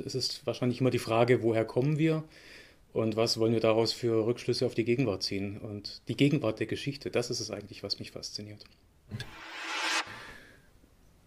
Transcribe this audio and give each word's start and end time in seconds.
Es 0.00 0.14
ist 0.14 0.46
wahrscheinlich 0.46 0.80
immer 0.80 0.90
die 0.90 0.98
Frage, 0.98 1.42
woher 1.42 1.64
kommen 1.64 1.98
wir 1.98 2.24
und 2.92 3.16
was 3.16 3.38
wollen 3.38 3.52
wir 3.52 3.60
daraus 3.60 3.92
für 3.92 4.26
Rückschlüsse 4.26 4.66
auf 4.66 4.74
die 4.74 4.84
Gegenwart 4.84 5.22
ziehen. 5.22 5.58
Und 5.58 6.02
die 6.08 6.16
Gegenwart 6.16 6.60
der 6.60 6.66
Geschichte, 6.66 7.10
das 7.10 7.30
ist 7.30 7.40
es 7.40 7.50
eigentlich, 7.50 7.82
was 7.82 7.98
mich 7.98 8.10
fasziniert. 8.10 8.64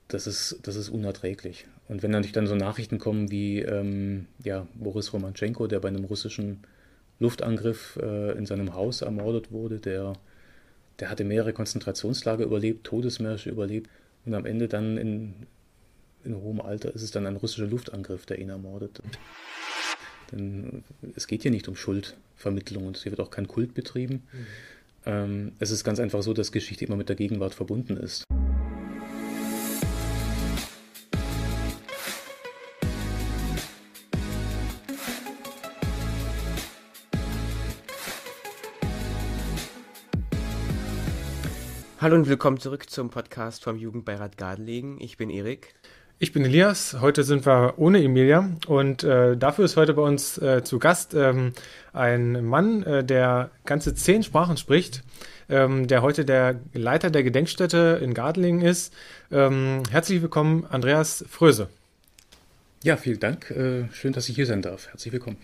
Das 0.07 0.27
ist, 0.27 0.59
das 0.63 0.75
ist 0.75 0.89
unerträglich. 0.89 1.65
Und 1.87 2.03
wenn 2.03 2.11
natürlich 2.11 2.33
dann 2.33 2.47
so 2.47 2.55
Nachrichten 2.55 2.99
kommen 2.99 3.31
wie 3.31 3.59
ähm, 3.61 4.27
ja, 4.43 4.67
Boris 4.75 5.11
Romanchenko, 5.13 5.67
der 5.67 5.79
bei 5.79 5.87
einem 5.87 6.05
russischen 6.05 6.61
Luftangriff 7.19 7.97
äh, 8.01 8.37
in 8.37 8.45
seinem 8.45 8.73
Haus 8.75 9.01
ermordet 9.01 9.51
wurde, 9.51 9.79
der, 9.79 10.13
der 10.99 11.09
hatte 11.09 11.23
mehrere 11.23 11.53
Konzentrationslager 11.53 12.43
überlebt, 12.43 12.85
Todesmärsche 12.85 13.49
überlebt 13.49 13.89
und 14.25 14.35
am 14.35 14.45
Ende 14.45 14.67
dann 14.67 14.97
in, 14.97 15.33
in 16.25 16.35
hohem 16.41 16.59
Alter 16.59 16.93
ist 16.93 17.03
es 17.03 17.11
dann 17.11 17.27
ein 17.27 17.35
russischer 17.35 17.67
Luftangriff, 17.67 18.25
der 18.25 18.39
ihn 18.39 18.49
ermordet. 18.49 19.01
Denn 20.31 20.83
es 21.15 21.27
geht 21.27 21.43
hier 21.43 21.51
nicht 21.51 21.67
um 21.67 21.75
Schuldvermittlung 21.75 22.87
und 22.87 22.97
hier 22.97 23.11
wird 23.11 23.21
auch 23.21 23.29
kein 23.29 23.47
Kult 23.47 23.73
betrieben. 23.73 24.23
Mhm. 24.31 24.47
Ähm, 25.05 25.51
es 25.59 25.69
ist 25.69 25.83
ganz 25.83 25.99
einfach 25.99 26.23
so, 26.23 26.33
dass 26.33 26.51
Geschichte 26.51 26.85
immer 26.85 26.95
mit 26.95 27.09
der 27.09 27.15
Gegenwart 27.15 27.53
verbunden 27.53 27.95
ist. 27.95 28.23
Hallo 42.01 42.15
und 42.17 42.27
willkommen 42.27 42.59
zurück 42.59 42.89
zum 42.89 43.09
Podcast 43.09 43.63
vom 43.63 43.77
Jugendbeirat 43.77 44.37
Gardelegen. 44.37 44.99
Ich 44.99 45.17
bin 45.17 45.31
Erik. 45.31 45.73
Ich 46.17 46.31
bin 46.31 46.45
Elias. 46.45 46.95
Heute 47.01 47.25
sind 47.25 47.45
wir 47.45 47.73
ohne 47.75 48.01
Emilia 48.01 48.49
und 48.67 49.03
äh, 49.03 49.35
dafür 49.35 49.65
ist 49.65 49.75
heute 49.75 49.93
bei 49.93 50.01
uns 50.01 50.37
äh, 50.37 50.63
zu 50.63 50.79
Gast 50.79 51.13
ähm, 51.13 51.51
ein 51.91 52.45
Mann, 52.45 52.83
äh, 52.83 53.03
der 53.03 53.49
ganze 53.65 53.93
zehn 53.95 54.23
Sprachen 54.23 54.55
spricht, 54.55 55.03
ähm, 55.49 55.87
der 55.87 56.01
heute 56.01 56.23
der 56.23 56.61
Leiter 56.71 57.09
der 57.09 57.23
Gedenkstätte 57.23 57.99
in 58.01 58.13
Gardelegen 58.13 58.61
ist. 58.61 58.93
Ähm, 59.29 59.83
herzlich 59.91 60.21
willkommen, 60.21 60.65
Andreas 60.69 61.25
Fröse. 61.29 61.67
Ja, 62.81 62.95
vielen 62.95 63.19
Dank. 63.19 63.51
Äh, 63.51 63.89
schön, 63.91 64.13
dass 64.13 64.29
ich 64.29 64.35
hier 64.35 64.45
sein 64.45 64.61
darf. 64.61 64.87
Herzlich 64.87 65.11
willkommen. 65.11 65.35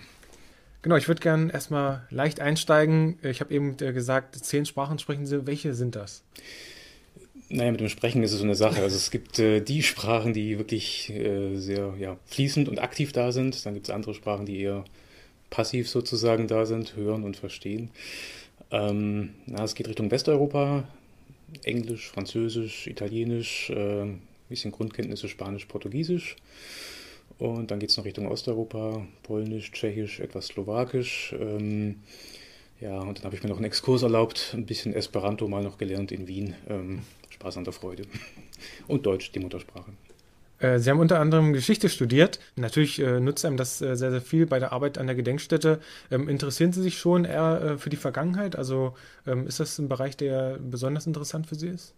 Genau, 0.84 0.96
ich 0.96 1.10
würde 1.10 1.20
gerne 1.20 1.52
erstmal 1.52 2.08
leicht 2.12 2.40
einsteigen. 2.40 3.20
Ich 3.24 3.42
habe 3.42 3.54
eben 3.54 3.76
äh, 3.82 3.92
gesagt, 3.92 4.36
zehn 4.38 4.66
Sprachen 4.66 5.00
sprechen 5.00 5.26
Sie. 5.26 5.46
Welche 5.46 5.74
sind 5.74 5.98
das? 5.98 6.24
Naja, 7.54 7.72
mit 7.72 7.82
dem 7.82 7.90
Sprechen 7.90 8.24
ist 8.24 8.32
es 8.32 8.40
so 8.40 8.46
eine 8.46 8.56
Sache. 8.56 8.82
Also 8.82 8.96
es 8.96 9.12
gibt 9.12 9.38
äh, 9.38 9.60
die 9.60 9.84
Sprachen, 9.84 10.32
die 10.32 10.58
wirklich 10.58 11.10
äh, 11.10 11.58
sehr 11.58 11.94
ja, 12.00 12.18
fließend 12.28 12.70
und 12.70 12.80
aktiv 12.80 13.12
da 13.12 13.34
sind. 13.34 13.66
Dann 13.66 13.74
gibt 13.74 13.88
es 13.88 13.94
andere 13.94 14.14
Sprachen, 14.14 14.46
die 14.46 14.62
eher 14.62 14.86
passiv 15.50 15.90
sozusagen 15.90 16.48
da 16.48 16.66
sind, 16.66 16.96
hören 16.96 17.24
und 17.26 17.36
verstehen. 17.36 17.92
Ähm, 18.72 19.32
na, 19.48 19.66
es 19.66 19.76
geht 19.76 19.90
Richtung 19.90 20.10
Westeuropa, 20.10 20.88
Englisch, 21.66 22.10
Französisch, 22.10 22.88
Italienisch, 22.88 23.70
äh, 23.70 24.06
bisschen 24.48 24.72
Grundkenntnisse 24.72 25.28
Spanisch, 25.28 25.66
Portugiesisch. 25.66 26.38
Und 27.38 27.72
dann 27.72 27.80
geht 27.80 27.90
es 27.90 27.98
noch 27.98 28.06
Richtung 28.06 28.28
Osteuropa, 28.28 29.06
Polnisch, 29.24 29.72
Tschechisch, 29.72 30.22
etwas 30.22 30.48
Slowakisch. 30.48 31.36
Ähm, 31.38 31.96
ja, 32.80 33.00
und 33.00 33.18
dann 33.18 33.26
habe 33.26 33.36
ich 33.36 33.44
mir 33.44 33.50
noch 33.50 33.58
einen 33.58 33.66
Exkurs 33.66 34.04
erlaubt, 34.04 34.54
ein 34.54 34.66
bisschen 34.66 34.94
Esperanto 34.94 35.48
mal 35.50 35.64
noch 35.64 35.78
gelernt 35.78 36.12
in 36.14 36.28
Wien. 36.28 36.56
Ähm, 36.70 37.00
Spaß 37.42 37.58
an 37.58 37.64
der 37.64 37.74
Freude. 37.74 38.04
Und 38.88 39.06
Deutsch, 39.06 39.32
die 39.32 39.40
Muttersprache. 39.40 39.92
Äh, 40.60 40.80
Sie 40.80 40.90
haben 40.90 41.00
unter 41.00 41.20
anderem 41.20 41.54
Geschichte 41.54 41.90
studiert. 41.90 42.40
Natürlich 42.56 43.00
äh, 43.00 43.20
nutzt 43.20 43.44
einem 43.46 43.58
das 43.58 43.82
äh, 43.82 43.96
sehr, 43.96 44.12
sehr 44.12 44.22
viel 44.22 44.46
bei 44.46 44.60
der 44.60 44.72
Arbeit 44.72 44.98
an 44.98 45.08
der 45.08 45.16
Gedenkstätte. 45.16 45.80
Ähm, 46.12 46.30
interessieren 46.30 46.72
Sie 46.72 46.82
sich 46.82 46.98
schon 46.98 47.26
eher 47.26 47.62
äh, 47.62 47.78
für 47.78 47.90
die 47.90 47.98
Vergangenheit? 47.98 48.56
Also 48.56 48.94
ähm, 49.26 49.48
ist 49.48 49.60
das 49.60 49.78
ein 49.80 49.90
Bereich, 49.90 50.16
der 50.16 50.60
besonders 50.60 51.08
interessant 51.08 51.48
für 51.48 51.56
Sie 51.56 51.70
ist? 51.70 51.94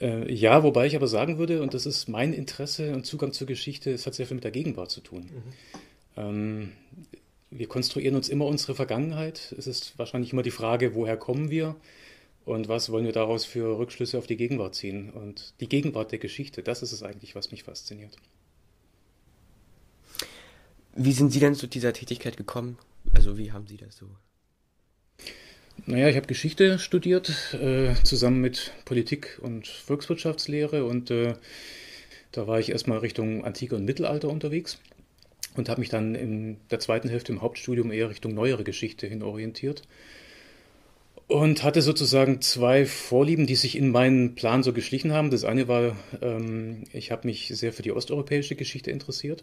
Äh, 0.00 0.32
ja, 0.32 0.62
wobei 0.62 0.86
ich 0.86 0.96
aber 0.96 1.08
sagen 1.08 1.36
würde, 1.38 1.60
und 1.62 1.74
das 1.74 1.84
ist 1.84 2.08
mein 2.08 2.32
Interesse 2.32 2.94
und 2.94 3.04
Zugang 3.04 3.32
zur 3.32 3.46
Geschichte, 3.46 3.92
es 3.92 4.06
hat 4.06 4.14
sehr 4.14 4.26
viel 4.26 4.36
mit 4.36 4.44
der 4.44 4.50
Gegenwart 4.50 4.90
zu 4.90 5.00
tun. 5.00 5.22
Mhm. 5.24 5.52
Ähm, 6.16 6.72
wir 7.50 7.68
konstruieren 7.68 8.16
uns 8.16 8.30
immer 8.30 8.46
unsere 8.46 8.74
Vergangenheit. 8.74 9.54
Es 9.58 9.66
ist 9.66 9.98
wahrscheinlich 9.98 10.32
immer 10.32 10.42
die 10.42 10.50
Frage, 10.50 10.94
woher 10.94 11.18
kommen 11.18 11.50
wir 11.50 11.76
und 12.44 12.68
was 12.68 12.90
wollen 12.90 13.04
wir 13.04 13.12
daraus 13.12 13.44
für 13.44 13.78
Rückschlüsse 13.78 14.18
auf 14.18 14.26
die 14.26 14.36
Gegenwart 14.36 14.74
ziehen. 14.74 15.10
Und 15.10 15.54
die 15.60 15.68
Gegenwart 15.68 16.12
der 16.12 16.18
Geschichte, 16.18 16.62
das 16.62 16.82
ist 16.82 16.92
es 16.92 17.02
eigentlich, 17.02 17.34
was 17.34 17.50
mich 17.50 17.62
fasziniert. 17.62 18.16
Wie 20.94 21.12
sind 21.12 21.32
Sie 21.32 21.40
denn 21.40 21.54
zu 21.54 21.66
dieser 21.66 21.92
Tätigkeit 21.92 22.36
gekommen? 22.36 22.78
Also 23.14 23.38
wie 23.38 23.52
haben 23.52 23.66
Sie 23.66 23.76
das 23.76 23.96
so 23.96 24.08
naja, 25.86 26.08
ich 26.08 26.16
habe 26.16 26.26
Geschichte 26.26 26.78
studiert, 26.78 27.54
äh, 27.54 27.94
zusammen 28.04 28.40
mit 28.40 28.72
Politik 28.84 29.38
und 29.42 29.66
Volkswirtschaftslehre 29.66 30.84
und 30.84 31.10
äh, 31.10 31.34
da 32.30 32.46
war 32.46 32.60
ich 32.60 32.70
erstmal 32.70 32.98
Richtung 32.98 33.44
Antike 33.44 33.74
und 33.74 33.84
Mittelalter 33.84 34.28
unterwegs 34.28 34.78
und 35.56 35.68
habe 35.68 35.80
mich 35.80 35.88
dann 35.88 36.14
in 36.14 36.58
der 36.70 36.78
zweiten 36.78 37.08
Hälfte 37.08 37.32
im 37.32 37.42
Hauptstudium 37.42 37.90
eher 37.90 38.10
Richtung 38.10 38.34
neuere 38.34 38.64
Geschichte 38.64 39.06
hin 39.06 39.22
orientiert 39.22 39.82
und 41.32 41.62
hatte 41.62 41.82
sozusagen 41.82 42.40
zwei 42.40 42.86
Vorlieben, 42.86 43.46
die 43.46 43.54
sich 43.54 43.76
in 43.76 43.90
meinen 43.90 44.34
Plan 44.34 44.62
so 44.62 44.72
geschlichen 44.72 45.12
haben. 45.12 45.30
Das 45.30 45.44
eine 45.44 45.68
war, 45.68 45.96
ähm, 46.20 46.84
ich 46.92 47.10
habe 47.10 47.26
mich 47.26 47.48
sehr 47.48 47.72
für 47.72 47.82
die 47.82 47.92
osteuropäische 47.92 48.54
Geschichte 48.54 48.90
interessiert 48.90 49.42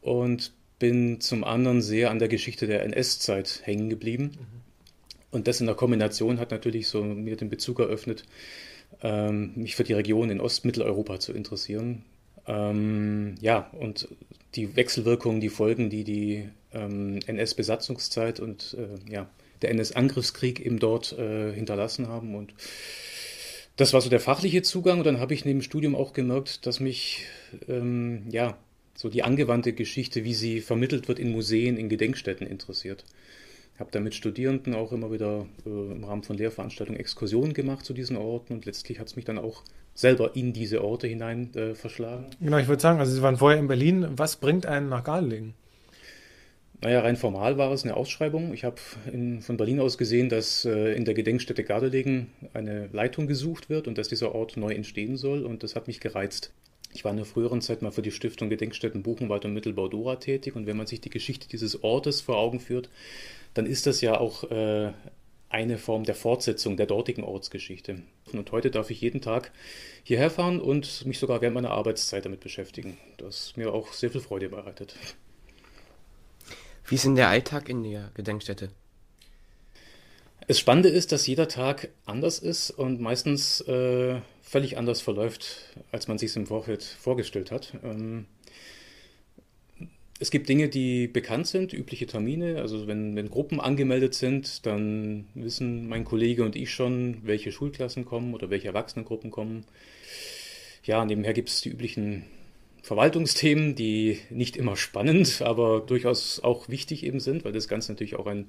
und 0.00 0.52
bin 0.78 1.20
zum 1.20 1.44
anderen 1.44 1.82
sehr 1.82 2.10
an 2.10 2.18
der 2.18 2.28
Geschichte 2.28 2.66
der 2.66 2.82
NS-Zeit 2.84 3.60
hängen 3.64 3.90
geblieben. 3.90 4.32
Mhm 4.38 4.64
und 5.34 5.48
das 5.48 5.60
in 5.60 5.66
der 5.66 5.74
Kombination 5.74 6.38
hat 6.38 6.52
natürlich 6.52 6.86
so 6.86 7.02
mir 7.02 7.36
den 7.36 7.50
Bezug 7.50 7.80
eröffnet, 7.80 8.24
ähm, 9.02 9.50
mich 9.56 9.74
für 9.74 9.82
die 9.82 9.92
Region 9.92 10.30
in 10.30 10.40
Ostmitteleuropa 10.40 11.18
zu 11.18 11.32
interessieren. 11.32 12.04
Ähm, 12.46 13.34
ja, 13.40 13.68
und 13.72 14.08
die 14.54 14.76
Wechselwirkungen, 14.76 15.40
die 15.40 15.48
Folgen, 15.48 15.90
die 15.90 16.04
die 16.04 16.48
ähm, 16.72 17.18
NS-Besatzungszeit 17.26 18.38
und 18.38 18.76
äh, 18.78 19.12
ja, 19.12 19.28
der 19.62 19.70
NS-Angriffskrieg 19.70 20.60
eben 20.60 20.78
dort 20.78 21.12
äh, 21.18 21.52
hinterlassen 21.52 22.08
haben. 22.08 22.34
Und 22.34 22.54
das 23.76 23.92
war 23.92 24.00
so 24.00 24.10
der 24.10 24.20
fachliche 24.20 24.62
Zugang. 24.62 24.98
Und 24.98 25.04
dann 25.04 25.20
habe 25.20 25.34
ich 25.34 25.44
neben 25.44 25.60
dem 25.60 25.62
Studium 25.62 25.94
auch 25.94 26.12
gemerkt, 26.12 26.66
dass 26.66 26.80
mich 26.80 27.26
ähm, 27.68 28.24
ja 28.30 28.56
so 28.96 29.08
die 29.08 29.22
angewandte 29.22 29.72
Geschichte, 29.72 30.24
wie 30.24 30.34
sie 30.34 30.60
vermittelt 30.60 31.08
wird 31.08 31.18
in 31.18 31.32
Museen, 31.32 31.76
in 31.76 31.88
Gedenkstätten 31.88 32.46
interessiert 32.46 33.04
habe 33.78 33.90
da 33.90 34.00
mit 34.00 34.14
Studierenden 34.14 34.74
auch 34.74 34.92
immer 34.92 35.10
wieder 35.10 35.46
äh, 35.66 35.68
im 35.68 36.04
Rahmen 36.04 36.22
von 36.22 36.36
Lehrveranstaltungen 36.36 37.00
Exkursionen 37.00 37.54
gemacht 37.54 37.84
zu 37.84 37.92
diesen 37.92 38.16
Orten 38.16 38.54
und 38.54 38.66
letztlich 38.66 39.00
hat 39.00 39.08
es 39.08 39.16
mich 39.16 39.24
dann 39.24 39.38
auch 39.38 39.62
selber 39.94 40.36
in 40.36 40.52
diese 40.52 40.82
Orte 40.82 41.06
hinein 41.06 41.52
äh, 41.54 41.74
verschlagen. 41.74 42.26
Genau, 42.40 42.58
ich 42.58 42.68
würde 42.68 42.82
sagen, 42.82 43.00
also 43.00 43.12
Sie 43.12 43.22
waren 43.22 43.36
vorher 43.36 43.58
in 43.58 43.68
Berlin. 43.68 44.06
Was 44.16 44.36
bringt 44.36 44.66
einen 44.66 44.88
nach 44.88 45.04
Gardelegen? 45.04 45.54
Naja, 46.80 47.00
rein 47.00 47.16
formal 47.16 47.56
war 47.56 47.72
es 47.72 47.84
eine 47.84 47.96
Ausschreibung. 47.96 48.52
Ich 48.52 48.64
habe 48.64 48.76
von 49.40 49.56
Berlin 49.56 49.80
aus 49.80 49.96
gesehen, 49.96 50.28
dass 50.28 50.64
äh, 50.64 50.94
in 50.94 51.04
der 51.04 51.14
Gedenkstätte 51.14 51.64
Gardelegen 51.64 52.30
eine 52.52 52.88
Leitung 52.92 53.26
gesucht 53.26 53.70
wird 53.70 53.88
und 53.88 53.96
dass 53.96 54.08
dieser 54.08 54.34
Ort 54.34 54.56
neu 54.56 54.72
entstehen 54.74 55.16
soll 55.16 55.44
und 55.44 55.62
das 55.62 55.76
hat 55.76 55.86
mich 55.86 56.00
gereizt. 56.00 56.52
Ich 56.92 57.04
war 57.04 57.10
in 57.10 57.16
der 57.16 57.26
früheren 57.26 57.60
Zeit 57.60 57.82
mal 57.82 57.90
für 57.90 58.02
die 58.02 58.12
Stiftung 58.12 58.50
Gedenkstätten 58.50 59.02
Buchenwald 59.02 59.44
und 59.44 59.54
Mittelbau 59.54 59.88
Dora 59.88 60.16
tätig 60.16 60.54
und 60.54 60.66
wenn 60.66 60.76
man 60.76 60.86
sich 60.86 61.00
die 61.00 61.10
Geschichte 61.10 61.48
dieses 61.48 61.82
Ortes 61.82 62.20
vor 62.20 62.36
Augen 62.36 62.60
führt, 62.60 62.88
dann 63.54 63.66
ist 63.66 63.86
das 63.86 64.00
ja 64.00 64.20
auch 64.20 64.44
äh, 64.50 64.92
eine 65.48 65.78
Form 65.78 66.04
der 66.04 66.14
Fortsetzung 66.14 66.76
der 66.76 66.86
dortigen 66.86 67.24
Ortsgeschichte. 67.24 68.02
Und 68.32 68.52
heute 68.52 68.70
darf 68.70 68.90
ich 68.90 69.00
jeden 69.00 69.20
Tag 69.20 69.52
hierher 70.02 70.30
fahren 70.30 70.60
und 70.60 71.06
mich 71.06 71.18
sogar 71.18 71.40
während 71.40 71.54
meiner 71.54 71.70
Arbeitszeit 71.70 72.24
damit 72.24 72.40
beschäftigen, 72.40 72.98
das 73.16 73.56
mir 73.56 73.72
auch 73.72 73.92
sehr 73.92 74.10
viel 74.10 74.20
Freude 74.20 74.48
bereitet. 74.48 74.96
Wie 76.86 76.96
ist 76.96 77.04
denn 77.04 77.14
der 77.14 77.28
Alltag 77.28 77.68
in 77.68 77.82
der 77.82 78.10
Gedenkstätte? 78.14 78.70
Das 80.46 80.58
Spannende 80.58 80.90
ist, 80.90 81.12
dass 81.12 81.26
jeder 81.26 81.48
Tag 81.48 81.88
anders 82.04 82.38
ist 82.38 82.70
und 82.70 83.00
meistens 83.00 83.62
äh, 83.62 84.20
völlig 84.42 84.76
anders 84.76 85.00
verläuft, 85.00 85.74
als 85.90 86.06
man 86.06 86.18
sich 86.18 86.30
es 86.30 86.36
im 86.36 86.46
Vorfeld 86.46 86.82
vorgestellt 86.82 87.50
hat. 87.50 87.72
Ähm, 87.82 88.26
es 90.20 90.30
gibt 90.30 90.48
Dinge, 90.48 90.68
die 90.68 91.08
bekannt 91.08 91.46
sind, 91.46 91.72
übliche 91.72 92.06
Termine. 92.06 92.60
Also 92.60 92.86
wenn, 92.86 93.16
wenn 93.16 93.30
Gruppen 93.30 93.60
angemeldet 93.60 94.14
sind, 94.14 94.66
dann 94.66 95.26
wissen 95.34 95.88
mein 95.88 96.04
Kollege 96.04 96.44
und 96.44 96.56
ich 96.56 96.70
schon, 96.70 97.18
welche 97.24 97.50
Schulklassen 97.50 98.04
kommen 98.04 98.34
oder 98.34 98.50
welche 98.50 98.68
Erwachsenengruppen 98.68 99.30
kommen. 99.30 99.64
Ja, 100.84 101.04
nebenher 101.04 101.32
gibt 101.32 101.48
es 101.48 101.62
die 101.62 101.70
üblichen 101.70 102.26
Verwaltungsthemen, 102.84 103.74
die 103.74 104.18
nicht 104.28 104.58
immer 104.58 104.76
spannend, 104.76 105.40
aber 105.40 105.80
durchaus 105.80 106.40
auch 106.40 106.68
wichtig 106.68 107.02
eben 107.02 107.18
sind, 107.18 107.42
weil 107.42 107.52
das 107.52 107.66
Ganze 107.66 107.90
natürlich 107.90 108.14
auch 108.14 108.26
ein 108.26 108.48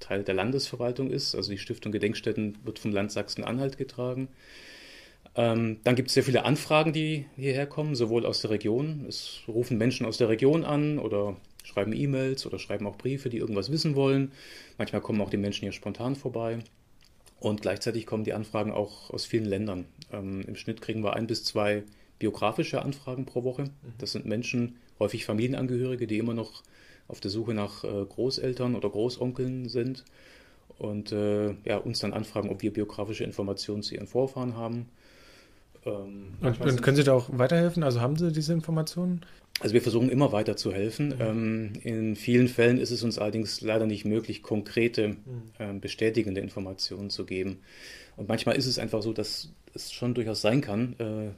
Teil 0.00 0.22
der 0.22 0.34
Landesverwaltung 0.34 1.10
ist. 1.10 1.34
Also 1.34 1.50
die 1.50 1.56
Stiftung 1.56 1.90
Gedenkstätten 1.90 2.58
wird 2.62 2.78
vom 2.78 2.92
Land 2.92 3.10
Sachsen-Anhalt 3.10 3.78
getragen. 3.78 4.28
Ähm, 5.34 5.78
dann 5.82 5.96
gibt 5.96 6.08
es 6.08 6.14
sehr 6.14 6.24
viele 6.24 6.44
Anfragen, 6.44 6.92
die 6.92 7.24
hierher 7.36 7.66
kommen, 7.66 7.94
sowohl 7.94 8.26
aus 8.26 8.42
der 8.42 8.50
Region. 8.50 9.06
Es 9.08 9.40
rufen 9.48 9.78
Menschen 9.78 10.04
aus 10.04 10.18
der 10.18 10.28
Region 10.28 10.62
an 10.64 10.98
oder 10.98 11.38
schreiben 11.64 11.94
E-Mails 11.94 12.44
oder 12.44 12.58
schreiben 12.58 12.86
auch 12.86 12.98
Briefe, 12.98 13.30
die 13.30 13.38
irgendwas 13.38 13.72
wissen 13.72 13.96
wollen. 13.96 14.32
Manchmal 14.76 15.00
kommen 15.00 15.22
auch 15.22 15.30
die 15.30 15.38
Menschen 15.38 15.62
hier 15.62 15.72
spontan 15.72 16.16
vorbei. 16.16 16.58
Und 17.38 17.62
gleichzeitig 17.62 18.04
kommen 18.04 18.24
die 18.24 18.34
Anfragen 18.34 18.72
auch 18.72 19.08
aus 19.08 19.24
vielen 19.24 19.46
Ländern. 19.46 19.86
Ähm, 20.12 20.42
Im 20.46 20.56
Schnitt 20.56 20.82
kriegen 20.82 21.02
wir 21.02 21.14
ein 21.14 21.26
bis 21.26 21.44
zwei 21.44 21.84
biografische 22.20 22.82
Anfragen 22.82 23.26
pro 23.26 23.42
Woche. 23.42 23.64
Mhm. 23.64 23.94
Das 23.98 24.12
sind 24.12 24.26
Menschen, 24.26 24.76
häufig 25.00 25.24
Familienangehörige, 25.24 26.06
die 26.06 26.18
immer 26.18 26.34
noch 26.34 26.62
auf 27.08 27.18
der 27.18 27.32
Suche 27.32 27.54
nach 27.54 27.82
äh, 27.82 27.88
Großeltern 27.88 28.76
oder 28.76 28.88
Großonkeln 28.88 29.68
sind 29.68 30.04
und 30.78 31.10
äh, 31.10 31.54
ja, 31.64 31.78
uns 31.78 31.98
dann 31.98 32.12
anfragen, 32.12 32.50
ob 32.50 32.62
wir 32.62 32.72
biografische 32.72 33.24
Informationen 33.24 33.82
zu 33.82 33.94
ihren 33.96 34.06
Vorfahren 34.06 34.56
haben. 34.56 34.88
Ähm, 35.84 36.34
und, 36.40 36.60
und 36.60 36.82
können 36.82 36.96
Sie 36.96 37.04
da 37.04 37.14
auch 37.14 37.26
weiterhelfen? 37.32 37.82
Also 37.82 38.00
haben 38.00 38.16
Sie 38.16 38.30
diese 38.30 38.52
Informationen? 38.52 39.22
Also 39.60 39.74
wir 39.74 39.82
versuchen 39.82 40.08
immer 40.08 40.32
weiter 40.32 40.56
zu 40.56 40.72
helfen. 40.72 41.08
Mhm. 41.08 41.20
Ähm, 41.20 41.72
in 41.82 42.16
vielen 42.16 42.48
Fällen 42.48 42.78
ist 42.78 42.90
es 42.92 43.02
uns 43.02 43.18
allerdings 43.18 43.60
leider 43.60 43.86
nicht 43.86 44.04
möglich, 44.04 44.42
konkrete, 44.42 45.08
mhm. 45.08 45.16
ähm, 45.58 45.80
bestätigende 45.80 46.40
Informationen 46.40 47.10
zu 47.10 47.24
geben. 47.24 47.58
Und 48.16 48.28
manchmal 48.28 48.56
ist 48.56 48.66
es 48.66 48.78
einfach 48.78 49.02
so, 49.02 49.12
dass 49.12 49.50
es 49.74 49.92
schon 49.92 50.14
durchaus 50.14 50.40
sein 50.40 50.60
kann, 50.60 50.94
äh, 50.98 51.30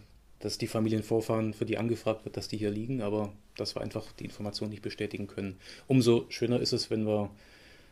dass 0.43 0.59
die 0.59 0.67
Familienvorfahren, 0.67 1.55
für 1.55 1.65
die 1.65 1.79
angefragt 1.79 2.25
wird, 2.25 2.37
dass 2.37 2.49
die 2.49 2.57
hier 2.57 2.71
liegen, 2.71 3.01
aber 3.01 3.33
dass 3.57 3.77
wir 3.77 3.81
einfach 3.81 4.11
die 4.13 4.25
Information 4.25 4.71
nicht 4.71 4.83
bestätigen 4.83 5.29
können. 5.29 5.57
Umso 5.87 6.27
schöner 6.29 6.59
ist 6.59 6.73
es, 6.73 6.91
wenn 6.91 7.07
wir 7.07 7.31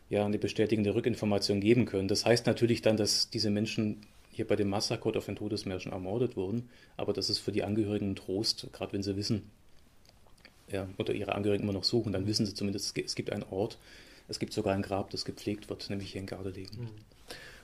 ja 0.08 0.26
eine 0.26 0.38
bestätigende 0.38 0.94
Rückinformation 0.94 1.60
geben 1.60 1.86
können. 1.86 2.08
Das 2.08 2.26
heißt 2.26 2.46
natürlich 2.46 2.82
dann, 2.82 2.96
dass 2.96 3.30
diese 3.30 3.50
Menschen 3.50 4.00
hier 4.32 4.48
bei 4.48 4.56
dem 4.56 4.68
Massaker 4.68 5.16
auf 5.16 5.26
den 5.26 5.36
Todesmärschen 5.36 5.92
ermordet 5.92 6.36
wurden, 6.36 6.68
aber 6.96 7.12
das 7.12 7.30
ist 7.30 7.38
für 7.38 7.52
die 7.52 7.62
Angehörigen 7.62 8.10
ein 8.10 8.16
Trost, 8.16 8.66
gerade 8.72 8.92
wenn 8.92 9.04
sie 9.04 9.16
wissen, 9.16 9.48
ja, 10.68 10.88
oder 10.98 11.14
ihre 11.14 11.34
Angehörigen 11.34 11.64
immer 11.64 11.72
noch 11.72 11.84
suchen, 11.84 12.12
dann 12.12 12.26
wissen 12.26 12.46
sie 12.46 12.54
zumindest, 12.54 12.98
es 12.98 13.14
gibt 13.14 13.30
einen 13.30 13.44
Ort, 13.44 13.78
es 14.28 14.40
gibt 14.40 14.52
sogar 14.52 14.74
ein 14.74 14.82
Grab, 14.82 15.10
das 15.10 15.24
gepflegt 15.24 15.68
wird, 15.68 15.88
nämlich 15.88 16.12
hier 16.12 16.20
in 16.20 16.26
Gardelegen. 16.26 16.80
Mhm. 16.80 16.88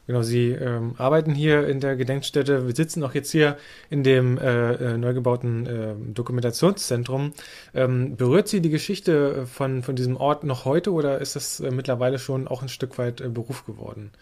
Genau, 0.06 0.22
Sie 0.22 0.50
ähm, 0.50 0.94
arbeiten 0.98 1.34
hier 1.34 1.66
in 1.66 1.80
der 1.80 1.96
Gedenkstätte. 1.96 2.66
Wir 2.66 2.74
sitzen 2.76 3.02
auch 3.02 3.14
jetzt 3.14 3.32
hier 3.32 3.56
in 3.90 4.04
dem 4.04 4.38
äh, 4.38 4.74
äh, 4.74 4.98
neu 4.98 5.14
gebauten 5.14 5.66
äh, 5.66 5.94
Dokumentationszentrum. 6.12 7.32
Ähm, 7.74 8.16
berührt 8.16 8.46
Sie 8.46 8.60
die 8.60 8.70
Geschichte 8.70 9.46
von, 9.46 9.82
von 9.82 9.96
diesem 9.96 10.16
Ort 10.16 10.44
noch 10.44 10.64
heute 10.64 10.92
oder 10.92 11.20
ist 11.20 11.34
das 11.34 11.58
äh, 11.58 11.72
mittlerweile 11.72 12.20
schon 12.20 12.46
auch 12.46 12.62
ein 12.62 12.68
Stück 12.68 12.98
weit 12.98 13.20
äh, 13.20 13.28
Beruf 13.28 13.66
geworden? 13.66 14.12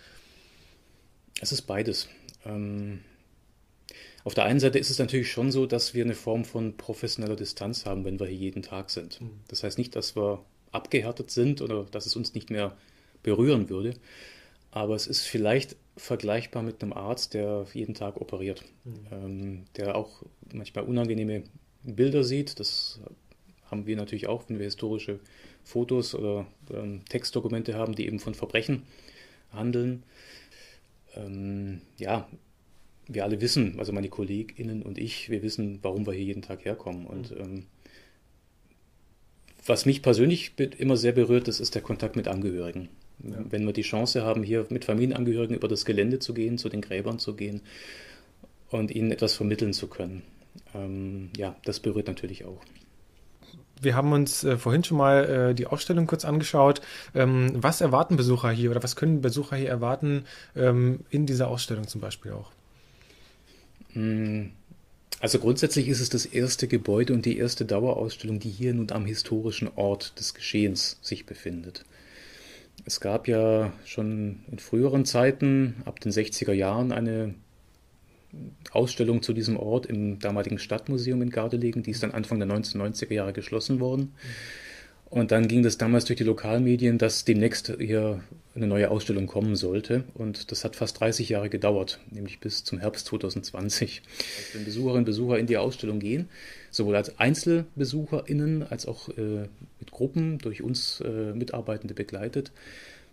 Es 1.41 1.53
ist 1.53 1.63
beides. 1.63 2.09
Ähm, 2.47 3.01
auf 4.25 4.33
der 4.33 4.45
einen 4.45 4.61
Seite 4.61 4.79
ist 4.79 4.89
es 4.89 4.99
natürlich 4.99 5.31
schon 5.31 5.53
so, 5.53 5.67
dass 5.67 5.93
wir 5.93 6.03
eine 6.03 6.15
Form 6.15 6.47
von 6.47 6.79
professioneller 6.79 7.37
Distanz 7.37 7.85
haben, 7.85 8.07
wenn 8.07 8.19
wir 8.19 8.27
hier 8.27 8.39
jeden 8.39 8.63
Tag 8.63 8.89
sind. 8.89 9.21
Mhm. 9.21 9.33
Das 9.49 9.63
heißt 9.63 9.77
nicht, 9.77 9.95
dass 9.97 10.17
wir 10.17 10.43
abgehärtet 10.73 11.31
sind 11.31 11.61
oder 11.61 11.85
dass 11.85 12.07
es 12.07 12.17
uns 12.17 12.33
nicht 12.33 12.49
mehr 12.49 12.75
berühren 13.23 13.69
würde. 13.69 13.95
Aber 14.75 14.97
es 14.97 15.07
ist 15.07 15.25
vielleicht 15.25 15.77
vergleichbar 15.97 16.65
mit 16.65 16.83
einem 16.83 16.93
Arzt, 16.93 17.33
der 17.33 17.65
jeden 17.73 17.95
Tag 17.95 18.21
operiert, 18.21 18.65
mhm. 18.83 19.07
ähm, 19.13 19.65
der 19.77 19.95
auch 19.95 20.25
manchmal 20.53 20.83
unangenehme 20.83 21.45
Bilder 21.85 22.25
sieht. 22.25 22.59
Das 22.59 22.99
haben 23.71 23.87
wir 23.87 23.95
natürlich 23.95 24.27
auch, 24.27 24.43
wenn 24.49 24.59
wir 24.59 24.65
historische 24.65 25.21
Fotos 25.63 26.17
oder 26.17 26.49
ähm, 26.73 27.03
Textdokumente 27.09 27.75
haben, 27.75 27.95
die 27.95 28.07
eben 28.07 28.19
von 28.19 28.35
Verbrechen 28.35 28.83
handeln. 29.53 30.03
Ähm, 31.15 31.81
ja, 31.97 32.29
wir 33.07 33.23
alle 33.23 33.41
wissen, 33.41 33.79
also 33.79 33.93
meine 33.93 34.09
KollegInnen 34.09 34.83
und 34.83 34.99
ich, 34.99 35.31
wir 35.31 35.45
wissen, 35.45 35.79
warum 35.83 36.05
wir 36.05 36.15
hier 36.15 36.25
jeden 36.25 36.43
Tag 36.43 36.65
herkommen. 36.65 37.07
Und 37.07 37.31
mhm. 37.31 37.67
was 39.65 39.87
mich 39.87 40.03
persönlich 40.03 40.59
immer 40.79 40.97
sehr 40.97 41.13
berührt, 41.13 41.47
das 41.47 41.61
ist 41.61 41.77
der 41.77 41.83
Kontakt 41.83 42.17
mit 42.17 42.27
Angehörigen. 42.27 42.89
Ja. 43.31 43.45
Wenn 43.51 43.65
wir 43.65 43.73
die 43.73 43.83
Chance 43.83 44.23
haben, 44.25 44.43
hier 44.43 44.67
mit 44.71 44.85
Familienangehörigen 44.85 45.57
über 45.57 45.69
das 45.69 45.85
Gelände 45.85 46.19
zu 46.19 46.35
gehen, 46.35 46.59
zu 46.59 46.69
den 46.69 46.81
Gräbern 46.81 47.19
zu 47.19 47.35
gehen 47.35 47.63
und 48.71 48.91
ihnen 48.91 49.11
etwas 49.11 49.35
vermitteln 49.35 49.73
zu 49.73 49.87
können. 49.87 50.23
Ähm, 50.75 51.31
ja, 51.37 51.57
das 51.65 51.81
berührt 51.81 52.07
natürlich 52.07 52.45
auch. 52.45 52.63
Wir 53.81 53.97
haben 53.97 54.13
uns 54.13 54.45
äh, 54.45 54.57
vorhin 54.57 54.85
schon 54.85 54.99
mal 54.99 55.25
äh, 55.51 55.55
die 55.55 55.67
Ausstellung 55.67 56.07
kurz 56.07 56.25
angeschaut. 56.25 56.81
Ähm, 57.15 57.53
was 57.55 57.81
erwarten 57.81 58.17
Besucher 58.17 58.51
hier 58.51 58.71
oder 58.71 58.83
was 58.83 58.97
können 58.97 59.21
Besucher 59.21 59.57
hier 59.57 59.69
erwarten 59.69 60.25
ähm, 60.57 61.01
in 61.11 61.27
dieser 61.27 61.49
Ausstellung 61.49 61.87
zum 61.89 62.01
Beispiel 62.01 62.33
auch? 62.33 62.51
Hm, 63.93 64.53
also 65.21 65.39
grundsätzlich 65.39 65.89
ist 65.89 66.01
es 66.01 66.09
das 66.09 66.27
erste 66.27 66.69
Gebäude 66.69 67.13
und 67.13 67.25
die 67.25 67.39
erste 67.39 67.65
Dauerausstellung, 67.65 68.41
die 68.41 68.51
hier 68.51 68.75
nun 68.75 68.91
am 68.91 69.07
historischen 69.07 69.71
Ort 69.77 70.19
des 70.19 70.35
Geschehens 70.35 70.99
sich 71.01 71.27
befindet. 71.27 71.85
Es 72.85 73.01
gab 73.01 73.29
ja 73.29 73.73
schon 73.85 74.41
in 74.51 74.59
früheren 74.59 75.05
Zeiten, 75.05 75.77
ab 75.85 76.01
den 76.01 76.13
60er 76.13 76.53
Jahren, 76.53 76.93
eine 76.93 77.35
Ausstellung 78.73 79.23
zu 79.23 79.33
diesem 79.33 79.57
Ort 79.57 79.87
im 79.87 80.19
damaligen 80.19 80.59
Stadtmuseum 80.59 81.23
in 81.23 81.31
Gardelegen. 81.31 81.83
Die 81.83 81.93
ist 81.93 82.03
dann 82.03 82.11
Anfang 82.11 82.39
der 82.41 82.49
1990er 82.49 83.15
Jahre 83.15 83.33
geschlossen 83.33 83.81
worden. 83.81 84.13
Und 85.11 85.31
dann 85.31 85.47
ging 85.47 85.63
das 85.63 85.79
damals 85.79 86.07
durch 86.07 86.17
die 86.17 86.25
Lokalmedien, 86.25 86.99
dass 86.99 87.25
demnächst 87.25 87.73
hier 87.79 88.21
eine 88.55 88.67
neue 88.67 88.91
Ausstellung 88.91 89.27
kommen 89.27 89.57
sollte. 89.57 90.05
Und 90.15 90.51
das 90.51 90.65
hat 90.65 90.77
fast 90.77 91.01
30 91.01 91.29
Jahre 91.29 91.51
gedauert, 91.51 92.01
nämlich 92.11 92.41
bis 92.41 92.65
zum 92.65 92.79
Herbst 92.79 93.07
2020. 93.07 94.03
Also 94.05 94.59
wenn 94.59 94.65
Besucherinnen 94.65 94.99
und 94.99 95.05
Besucher 95.05 95.39
in 95.39 95.47
die 95.47 95.57
Ausstellung 95.57 95.99
gehen, 95.99 96.29
sowohl 96.71 96.97
als 96.97 97.19
EinzelbesucherInnen 97.19 98.63
als 98.65 98.87
auch 98.87 99.09
äh, 99.11 99.49
mit 99.81 99.91
Gruppen 99.91 100.39
durch 100.39 100.63
uns 100.63 101.01
äh, 101.01 101.33
Mitarbeitende 101.33 101.95
begleitet, 101.95 102.53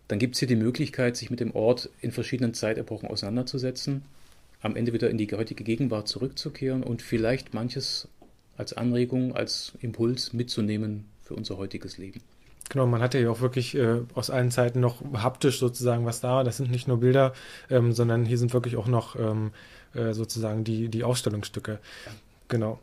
dann 0.07 0.19
gibt 0.19 0.35
es 0.35 0.39
hier 0.39 0.47
die 0.47 0.55
Möglichkeit, 0.55 1.15
sich 1.15 1.29
mit 1.29 1.39
dem 1.39 1.55
Ort 1.55 1.89
in 2.01 2.11
verschiedenen 2.11 2.53
Zeitepochen 2.53 3.07
auseinanderzusetzen, 3.07 4.03
am 4.61 4.75
Ende 4.75 4.93
wieder 4.93 5.09
in 5.09 5.17
die 5.17 5.27
heutige 5.31 5.63
Gegenwart 5.63 6.07
zurückzukehren 6.07 6.83
und 6.83 7.01
vielleicht 7.01 7.53
manches 7.53 8.07
als 8.57 8.73
Anregung, 8.73 9.35
als 9.35 9.73
Impuls 9.81 10.33
mitzunehmen 10.33 11.05
für 11.31 11.36
unser 11.36 11.57
heutiges 11.57 11.98
Leben. 11.98 12.22
Genau, 12.69 12.86
man 12.86 13.01
hat 13.01 13.13
ja 13.13 13.30
auch 13.30 13.42
wirklich 13.42 13.75
äh, 13.75 14.01
aus 14.13 14.30
allen 14.30 14.51
Zeiten 14.51 14.80
noch 14.80 15.01
haptisch 15.13 15.60
sozusagen 15.60 16.06
was 16.06 16.22
da. 16.22 16.44
Das 16.44 16.57
sind 16.57 16.72
nicht 16.72 16.88
nur 16.88 17.00
Bilder, 17.00 17.33
ähm, 17.69 17.92
sondern 17.94 18.25
hier 18.25 18.38
sind 18.38 18.54
wirklich 18.54 18.75
auch 18.78 18.88
noch 18.88 19.16
ähm, 19.16 19.51
äh, 19.94 20.13
sozusagen 20.13 20.63
die, 20.63 20.89
die 20.89 21.04
Ausstellungsstücke. 21.04 21.80
Ja. 22.06 22.12
Genau. 22.48 22.80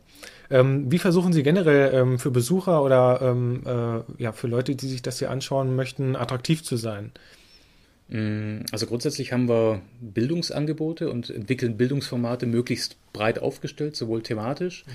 Ähm, 0.49 0.91
wie 0.91 0.97
versuchen 0.97 1.31
Sie 1.31 1.43
generell 1.43 1.93
ähm, 1.93 2.19
für 2.19 2.31
Besucher 2.31 2.83
oder 2.83 3.21
ähm, 3.21 3.61
äh, 3.65 4.23
ja, 4.23 4.31
für 4.31 4.47
Leute, 4.47 4.75
die 4.75 4.87
sich 4.87 5.03
das 5.03 5.19
hier 5.19 5.29
anschauen 5.29 5.75
möchten, 5.75 6.15
attraktiv 6.15 6.63
zu 6.63 6.75
sein? 6.75 7.11
Mm, 8.07 8.61
also 8.71 8.87
grundsätzlich 8.87 9.31
haben 9.31 9.47
wir 9.47 9.81
Bildungsangebote 10.01 11.11
und 11.11 11.29
entwickeln 11.29 11.77
Bildungsformate 11.77 12.47
möglichst 12.47 12.97
breit 13.13 13.39
aufgestellt, 13.39 13.95
sowohl 13.95 14.23
thematisch 14.23 14.85
mhm. 14.87 14.91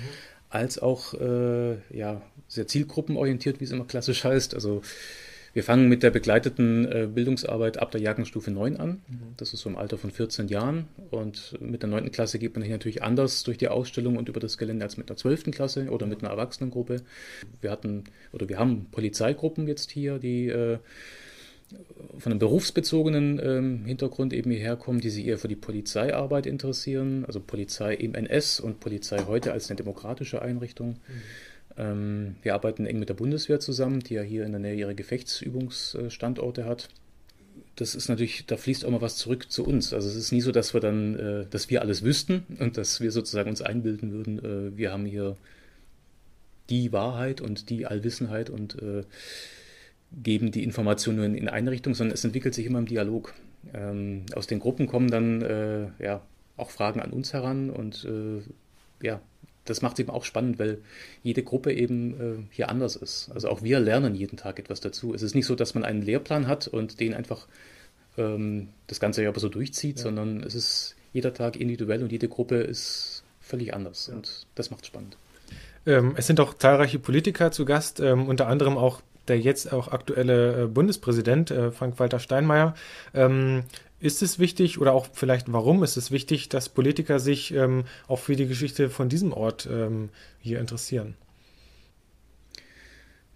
Als 0.55 0.79
auch 0.79 1.13
äh, 1.15 1.75
ja, 1.95 2.21
sehr 2.47 2.65
zielgruppenorientiert, 2.65 3.59
wie 3.59 3.65
es 3.65 3.71
immer 3.71 3.83
klassisch 3.85 4.23
heißt. 4.23 4.55
Also 4.55 4.81
wir 5.53 5.63
fangen 5.63 5.89
mit 5.89 6.01
der 6.01 6.11
begleiteten 6.11 6.85
äh, 6.85 7.07
Bildungsarbeit 7.13 7.77
ab 7.77 7.91
der 7.91 7.99
Jahrgangsstufe 7.99 8.51
9 8.51 8.77
an. 8.77 9.01
Mhm. 9.07 9.19
Das 9.35 9.53
ist 9.53 9.61
so 9.61 9.69
im 9.69 9.77
Alter 9.77 9.97
von 9.97 10.11
14 10.11 10.47
Jahren. 10.47 10.87
Und 11.11 11.57
mit 11.59 11.81
der 11.81 11.89
9. 11.89 12.09
Klasse 12.11 12.39
geht 12.39 12.55
man 12.55 12.63
hier 12.63 12.75
natürlich 12.75 13.03
anders 13.03 13.43
durch 13.43 13.57
die 13.57 13.67
Ausstellung 13.67 14.15
und 14.15 14.29
über 14.29 14.39
das 14.39 14.57
Gelände 14.57 14.85
als 14.85 14.95
mit 14.95 15.09
der 15.09 15.17
12. 15.17 15.51
Klasse 15.51 15.89
oder 15.89 16.07
mit 16.07 16.21
einer 16.23 16.31
Erwachsenengruppe. 16.31 17.01
Wir 17.59 17.71
hatten 17.71 18.05
oder 18.31 18.47
wir 18.47 18.57
haben 18.57 18.87
Polizeigruppen 18.91 19.67
jetzt 19.67 19.91
hier, 19.91 20.19
die 20.19 20.47
äh, 20.47 20.77
von 22.19 22.31
einem 22.31 22.39
berufsbezogenen 22.39 23.39
ähm, 23.43 23.85
Hintergrund 23.85 24.33
eben 24.33 24.51
hierher 24.51 24.75
kommen, 24.75 25.01
die 25.01 25.09
sich 25.09 25.25
eher 25.25 25.37
für 25.37 25.47
die 25.47 25.55
Polizeiarbeit 25.55 26.45
interessieren, 26.45 27.25
also 27.25 27.39
Polizei 27.39 27.95
im 27.95 28.13
NS 28.13 28.59
und 28.59 28.79
Polizei 28.79 29.23
heute 29.27 29.51
als 29.51 29.69
eine 29.69 29.77
demokratische 29.77 30.41
Einrichtung. 30.41 30.89
Mhm. 30.89 31.21
Ähm, 31.77 32.35
wir 32.41 32.53
arbeiten 32.53 32.85
eng 32.85 32.99
mit 32.99 33.09
der 33.09 33.15
Bundeswehr 33.15 33.59
zusammen, 33.59 33.99
die 33.99 34.13
ja 34.13 34.21
hier 34.21 34.45
in 34.45 34.51
der 34.51 34.61
Nähe 34.61 34.75
ihre 34.75 34.95
Gefechtsübungsstandorte 34.95 36.65
hat. 36.65 36.89
Das 37.75 37.95
ist 37.95 38.07
natürlich, 38.07 38.45
da 38.45 38.55
fließt 38.55 38.85
auch 38.85 38.91
mal 38.91 39.01
was 39.01 39.17
zurück 39.17 39.51
zu 39.51 39.65
uns. 39.65 39.93
Also 39.93 40.07
es 40.07 40.15
ist 40.15 40.31
nie 40.31 40.41
so, 40.41 40.51
dass 40.51 40.73
wir 40.73 40.81
dann, 40.81 41.19
äh, 41.19 41.45
dass 41.49 41.69
wir 41.69 41.81
alles 41.81 42.03
wüssten 42.03 42.45
und 42.59 42.77
dass 42.77 43.01
wir 43.01 43.11
sozusagen 43.11 43.49
uns 43.49 43.61
einbilden 43.61 44.11
würden, 44.11 44.39
äh, 44.39 44.77
wir 44.77 44.91
haben 44.91 45.05
hier 45.05 45.35
die 46.69 46.91
Wahrheit 46.93 47.41
und 47.41 47.69
die 47.69 47.85
Allwissenheit 47.85 48.49
und 48.49 48.81
äh, 48.81 49.03
geben 50.21 50.51
die 50.51 50.63
Informationen 50.63 51.35
in 51.35 51.49
eine 51.49 51.71
Richtung, 51.71 51.93
sondern 51.93 52.13
es 52.13 52.23
entwickelt 52.23 52.53
sich 52.53 52.65
immer 52.65 52.79
im 52.79 52.85
Dialog. 52.85 53.33
Ähm, 53.73 54.25
aus 54.33 54.47
den 54.47 54.59
Gruppen 54.59 54.87
kommen 54.87 55.09
dann 55.09 55.41
äh, 55.41 55.87
ja 55.99 56.21
auch 56.57 56.69
Fragen 56.69 57.01
an 57.01 57.11
uns 57.11 57.33
heran 57.33 57.69
und 57.69 58.05
äh, 58.05 58.41
ja, 59.05 59.19
das 59.65 59.81
macht 59.81 59.93
es 59.93 59.99
eben 59.99 60.11
auch 60.11 60.23
spannend, 60.23 60.59
weil 60.59 60.77
jede 61.23 61.43
Gruppe 61.43 61.73
eben 61.73 62.13
äh, 62.13 62.43
hier 62.51 62.69
anders 62.69 62.95
ist. 62.95 63.31
Also 63.33 63.49
auch 63.49 63.63
wir 63.63 63.79
lernen 63.79 64.15
jeden 64.15 64.37
Tag 64.37 64.59
etwas 64.59 64.79
dazu. 64.79 65.13
Es 65.13 65.23
ist 65.23 65.35
nicht 65.35 65.47
so, 65.47 65.55
dass 65.55 65.73
man 65.73 65.83
einen 65.83 66.01
Lehrplan 66.01 66.47
hat 66.47 66.67
und 66.67 66.99
den 66.99 67.13
einfach 67.13 67.47
ähm, 68.17 68.69
das 68.87 68.99
ganze 68.99 69.23
Jahr 69.23 69.37
so 69.37 69.49
durchzieht, 69.49 69.97
ja. 69.97 70.03
sondern 70.03 70.43
es 70.43 70.55
ist 70.55 70.95
jeder 71.13 71.33
Tag 71.33 71.55
individuell 71.55 72.03
und 72.03 72.11
jede 72.11 72.29
Gruppe 72.29 72.57
ist 72.57 73.23
völlig 73.41 73.73
anders. 73.73 74.09
Und 74.09 74.47
das 74.55 74.69
macht 74.69 74.85
spannend. 74.85 75.17
Ähm, 75.87 76.13
es 76.15 76.27
sind 76.27 76.39
auch 76.39 76.53
zahlreiche 76.53 76.99
Politiker 76.99 77.51
zu 77.51 77.65
Gast, 77.65 77.99
ähm, 77.99 78.27
unter 78.27 78.47
anderem 78.47 78.77
auch 78.77 79.01
der 79.27 79.39
jetzt 79.39 79.71
auch 79.71 79.89
aktuelle 79.89 80.63
äh, 80.63 80.67
Bundespräsident 80.67 81.51
äh, 81.51 81.71
Frank-Walter 81.71 82.19
Steinmeier. 82.19 82.75
Ähm, 83.13 83.63
ist 83.99 84.21
es 84.21 84.39
wichtig 84.39 84.79
oder 84.79 84.93
auch 84.93 85.07
vielleicht 85.13 85.51
warum 85.51 85.83
ist 85.83 85.97
es 85.97 86.11
wichtig, 86.11 86.49
dass 86.49 86.69
Politiker 86.69 87.19
sich 87.19 87.53
ähm, 87.53 87.85
auch 88.07 88.19
für 88.19 88.35
die 88.35 88.47
Geschichte 88.47 88.89
von 88.89 89.09
diesem 89.09 89.33
Ort 89.33 89.67
ähm, 89.71 90.09
hier 90.39 90.59
interessieren? 90.59 91.15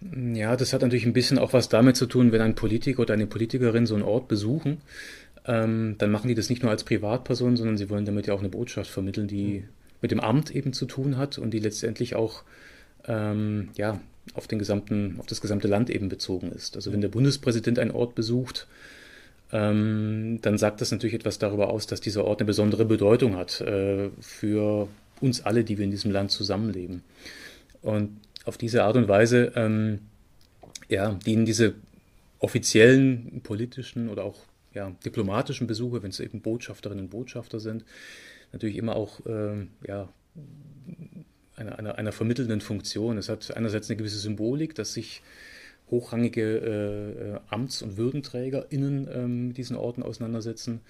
Ja, 0.00 0.56
das 0.56 0.72
hat 0.72 0.80
natürlich 0.80 1.04
ein 1.04 1.12
bisschen 1.12 1.38
auch 1.38 1.52
was 1.52 1.68
damit 1.68 1.96
zu 1.96 2.06
tun, 2.06 2.32
wenn 2.32 2.40
ein 2.40 2.54
Politiker 2.54 3.00
oder 3.00 3.14
eine 3.14 3.26
Politikerin 3.26 3.84
so 3.86 3.94
einen 3.94 4.02
Ort 4.02 4.28
besuchen, 4.28 4.80
ähm, 5.44 5.96
dann 5.98 6.10
machen 6.10 6.28
die 6.28 6.34
das 6.34 6.48
nicht 6.48 6.62
nur 6.62 6.70
als 6.70 6.84
Privatperson, 6.84 7.56
sondern 7.56 7.76
sie 7.76 7.90
wollen 7.90 8.04
damit 8.04 8.26
ja 8.26 8.34
auch 8.34 8.40
eine 8.40 8.48
Botschaft 8.48 8.90
vermitteln, 8.90 9.28
die 9.28 9.64
mit 10.00 10.10
dem 10.10 10.20
Amt 10.20 10.54
eben 10.54 10.72
zu 10.72 10.86
tun 10.86 11.16
hat 11.18 11.38
und 11.38 11.50
die 11.50 11.58
letztendlich 11.58 12.14
auch 12.14 12.44
ähm, 13.06 13.70
ja, 13.76 14.00
auf, 14.34 14.46
den 14.46 14.58
gesamten, 14.58 15.16
auf 15.18 15.26
das 15.26 15.40
gesamte 15.40 15.68
Land 15.68 15.90
eben 15.90 16.08
bezogen 16.08 16.52
ist. 16.52 16.76
Also 16.76 16.92
wenn 16.92 17.00
der 17.00 17.08
Bundespräsident 17.08 17.78
einen 17.78 17.90
Ort 17.90 18.14
besucht, 18.14 18.66
ähm, 19.52 20.38
dann 20.42 20.58
sagt 20.58 20.80
das 20.80 20.92
natürlich 20.92 21.14
etwas 21.14 21.38
darüber 21.38 21.70
aus, 21.70 21.86
dass 21.86 22.00
dieser 22.00 22.24
Ort 22.24 22.40
eine 22.40 22.46
besondere 22.46 22.84
Bedeutung 22.84 23.36
hat 23.36 23.60
äh, 23.60 24.10
für 24.20 24.88
uns 25.20 25.44
alle, 25.44 25.64
die 25.64 25.78
wir 25.78 25.84
in 25.84 25.90
diesem 25.90 26.12
Land 26.12 26.30
zusammenleben. 26.30 27.02
Und 27.82 28.16
auf 28.44 28.56
diese 28.56 28.84
Art 28.84 28.96
und 28.96 29.08
Weise 29.08 29.52
ähm, 29.56 30.00
ja, 30.88 31.12
dienen 31.26 31.44
diese 31.44 31.74
offiziellen 32.38 33.40
politischen 33.42 34.08
oder 34.08 34.24
auch 34.24 34.38
ja, 34.72 34.92
diplomatischen 35.04 35.66
Besuche, 35.66 36.02
wenn 36.02 36.10
es 36.10 36.20
eben 36.20 36.40
Botschafterinnen 36.40 37.04
und 37.04 37.10
Botschafter 37.10 37.60
sind, 37.60 37.84
natürlich 38.52 38.76
immer 38.76 38.96
auch 38.96 39.24
äh, 39.26 39.66
ja, 39.86 40.08
einer, 41.60 41.78
einer, 41.78 41.98
einer 41.98 42.12
vermittelnden 42.12 42.60
Funktion. 42.60 43.18
Es 43.18 43.28
hat 43.28 43.56
einerseits 43.56 43.88
eine 43.88 43.96
gewisse 43.96 44.18
Symbolik, 44.18 44.74
dass 44.74 44.94
sich 44.94 45.22
hochrangige 45.90 47.40
äh, 47.48 47.54
Amts- 47.54 47.82
und 47.82 47.96
WürdenträgerInnen 47.96 49.08
äh, 49.08 49.26
mit 49.26 49.56
diesen 49.56 49.76
Orten 49.76 50.02
auseinandersetzen. 50.02 50.80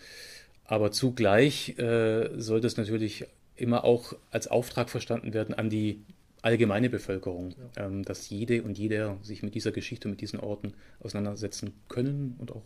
Aber 0.65 0.93
zugleich 0.93 1.79
äh, 1.79 2.31
soll 2.37 2.61
das 2.61 2.77
natürlich 2.77 3.27
immer 3.57 3.85
auch 3.85 4.15
als 4.31 4.47
Auftrag 4.47 4.89
verstanden 4.89 5.35
werden 5.35 5.55
an 5.55 5.69
die 5.69 6.03
allgemeine 6.43 6.89
Bevölkerung, 6.89 7.55
ja. 7.77 7.87
ähm, 7.87 8.05
dass 8.05 8.31
jede 8.31 8.62
und 8.62 8.79
jeder 8.79 9.19
sich 9.23 9.43
mit 9.43 9.55
dieser 9.55 9.73
Geschichte, 9.73 10.09
mit 10.09 10.21
diesen 10.21 10.41
Orten 10.41 10.75
auseinandersetzen 11.00 11.75
können 11.89 12.37
und 12.39 12.53
auch 12.53 12.65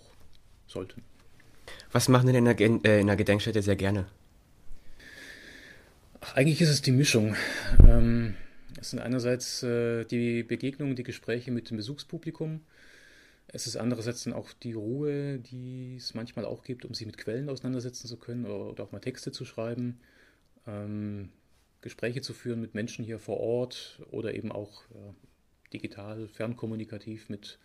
sollten. 0.67 1.03
Was 1.93 2.09
machen 2.09 2.27
denn 2.27 2.37
in 2.37 2.45
der, 2.45 2.61
äh, 2.61 3.01
in 3.01 3.07
der 3.07 3.17
Gedenkstätte 3.17 3.63
sehr 3.63 3.77
gerne? 3.77 4.07
Eigentlich 6.33 6.63
ist 6.63 6.71
es 6.71 6.83
die 6.83 6.93
Mischung. 6.93 7.37
Ähm, 7.87 8.35
es 8.81 8.91
sind 8.91 8.99
einerseits 8.99 9.63
äh, 9.63 10.05
die 10.05 10.43
Begegnungen, 10.43 10.97
die 10.97 11.03
Gespräche 11.03 11.51
mit 11.51 11.71
dem 11.71 11.77
Besuchspublikum. 11.77 12.61
Es 13.49 13.67
ist 13.67 13.77
andererseits 13.77 14.25
dann 14.25 14.33
auch 14.33 14.53
die 14.53 14.73
Ruhe, 14.73 15.39
die 15.39 15.97
es 15.97 16.15
manchmal 16.15 16.45
auch 16.45 16.65
gibt, 16.65 16.85
um 16.85 16.95
sich 16.95 17.07
mit 17.07 17.19
Quellen 17.19 17.49
auseinandersetzen 17.49 18.09
zu 18.09 18.17
können 18.17 18.47
oder, 18.47 18.71
oder 18.71 18.85
auch 18.85 18.93
mal 18.93 19.01
Texte 19.01 19.33
zu 19.33 19.45
schreiben. 19.45 20.01
Ähm, 20.67 21.29
Gespräche 21.83 22.23
zu 22.23 22.33
führen 22.33 22.61
mit 22.61 22.75
Menschen 22.75 23.05
hier 23.05 23.19
vor 23.19 23.39
Ort 23.39 24.01
oder 24.11 24.35
eben 24.35 24.51
auch 24.51 24.83
ja, 24.95 25.15
digital, 25.73 26.29
fernkommunikativ 26.29 27.29
mit, 27.29 27.59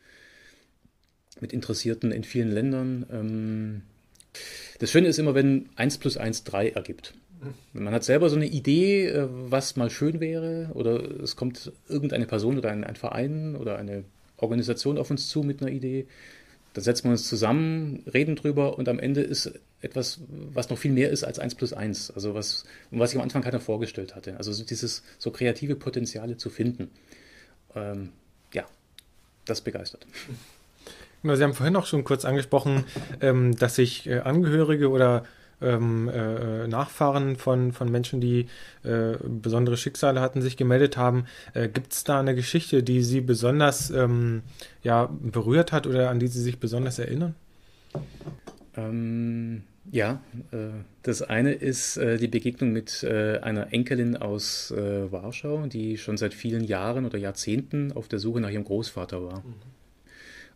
mit 1.40 1.54
Interessierten 1.54 2.12
in 2.12 2.26
vielen 2.26 2.52
Ländern. 2.52 3.06
Ähm, 3.10 3.82
das 4.80 4.92
Schöne 4.92 5.08
ist 5.08 5.18
immer, 5.18 5.34
wenn 5.34 5.70
1 5.76 5.98
plus 5.98 6.18
1 6.18 6.44
3 6.44 6.70
ergibt. 6.70 7.14
Man 7.74 7.94
hat 7.94 8.04
selber 8.04 8.30
so 8.30 8.36
eine 8.36 8.48
Idee, 8.48 9.08
äh, 9.08 9.28
was 9.30 9.76
mal 9.76 9.90
schön 9.90 10.20
wäre, 10.20 10.70
oder 10.74 11.02
es 11.22 11.36
kommt 11.36 11.72
irgendeine 11.88 12.26
Person 12.26 12.58
oder 12.58 12.72
ein, 12.72 12.84
ein 12.84 12.96
Verein 12.96 13.56
oder 13.56 13.78
eine 13.78 14.04
Organisation 14.38 14.98
auf 14.98 15.10
uns 15.10 15.30
zu 15.30 15.44
mit 15.44 15.62
einer 15.62 15.72
Idee. 15.72 16.08
Dann 16.74 16.84
setzen 16.84 17.06
wir 17.06 17.12
uns 17.12 17.28
zusammen, 17.28 18.04
reden 18.14 18.36
drüber 18.36 18.78
und 18.78 18.88
am 18.90 19.00
Ende 19.00 19.22
ist 19.22 19.52
etwas, 19.82 20.20
was 20.28 20.70
noch 20.70 20.78
viel 20.78 20.92
mehr 20.92 21.10
ist 21.10 21.24
als 21.24 21.40
1 21.40 21.56
plus 21.56 21.74
1. 21.74 22.12
Also 22.12 22.36
was, 22.36 22.66
was 22.92 23.12
ich 23.12 23.18
am 23.18 23.24
Anfang 23.24 23.42
keiner 23.42 23.60
vorgestellt 23.60 24.16
hatte. 24.16 24.38
Also 24.38 24.64
dieses 24.64 25.04
so 25.18 25.32
kreative 25.32 25.76
Potenziale 25.76 26.38
zu 26.38 26.50
finden. 26.50 26.90
Ähm, 27.76 28.10
ja, 28.54 28.66
das 29.46 29.62
begeistert. 29.62 30.06
Genau, 31.22 31.36
Sie 31.36 31.44
haben 31.44 31.54
vorhin 31.54 31.76
auch 31.76 31.86
schon 31.86 32.04
kurz 32.04 32.24
angesprochen, 32.24 32.86
ähm, 33.20 33.56
dass 33.58 33.76
sich 33.76 34.08
äh, 34.08 34.20
Angehörige 34.20 34.90
oder 34.90 35.26
ähm, 35.62 36.10
äh, 36.10 36.68
Nachfahren 36.68 37.36
von, 37.36 37.72
von 37.72 37.92
Menschen, 37.92 38.22
die 38.22 38.48
äh, 38.84 39.14
besondere 39.24 39.78
Schicksale 39.78 40.22
hatten, 40.22 40.42
sich 40.42 40.58
gemeldet 40.58 40.98
haben. 40.98 41.26
Äh, 41.54 41.70
Gibt 41.70 41.94
es 41.94 42.04
da 42.04 42.20
eine 42.20 42.36
Geschichte, 42.36 42.84
die 42.84 43.04
Sie 43.04 43.22
besonders 43.22 43.90
ähm, 43.90 44.44
ja, 44.84 45.10
berührt 45.22 45.72
hat 45.72 45.88
oder 45.88 46.10
an 46.10 46.20
die 46.20 46.28
Sie 46.28 46.42
sich 46.42 46.60
besonders 46.60 47.00
erinnern? 47.00 47.36
Ähm, 48.76 49.64
ja, 49.92 50.22
äh, 50.52 50.70
das 51.04 51.22
eine 51.22 51.54
ist 51.54 51.98
äh, 51.98 52.18
die 52.18 52.28
Begegnung 52.28 52.72
mit 52.72 53.04
äh, 53.04 53.40
einer 53.40 53.74
Enkelin 53.74 54.18
aus 54.18 54.72
Warschau, 54.72 55.66
die 55.68 55.98
schon 55.98 56.18
seit 56.18 56.34
vielen 56.34 56.64
Jahren 56.64 57.06
oder 57.06 57.18
Jahrzehnten 57.18 57.92
auf 57.92 58.08
der 58.08 58.20
Suche 58.20 58.40
nach 58.40 58.50
ihrem 58.50 58.66
Großvater 58.66 59.24
war. 59.24 59.40
Mhm. 59.40 59.54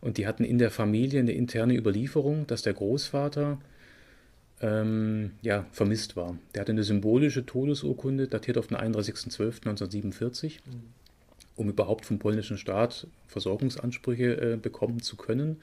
Und 0.02 0.18
die 0.18 0.28
hatten 0.28 0.44
in 0.44 0.58
der 0.58 0.70
Familie 0.70 1.22
eine 1.22 1.32
interne 1.32 1.76
Überlieferung, 1.76 2.46
dass 2.46 2.62
der 2.62 2.74
Großvater 2.74 3.58
ähm, 4.64 5.32
ja, 5.42 5.66
vermisst 5.72 6.16
war. 6.16 6.38
Der 6.56 6.62
hatte 6.62 6.72
eine 6.72 6.84
symbolische 6.84 7.46
Todesurkunde, 7.46 8.28
datiert 8.28 8.58
auf 8.58 8.68
den 8.68 8.78
31.12.1947, 8.78 10.60
mhm. 10.66 10.84
um 11.58 11.70
überhaupt 11.70 12.06
vom 12.06 12.18
polnischen 12.18 12.58
Staat 12.58 13.08
Versorgungsansprüche 13.28 14.54
äh, 14.54 14.58
bekommen 14.58 15.02
zu 15.02 15.18
können. 15.18 15.58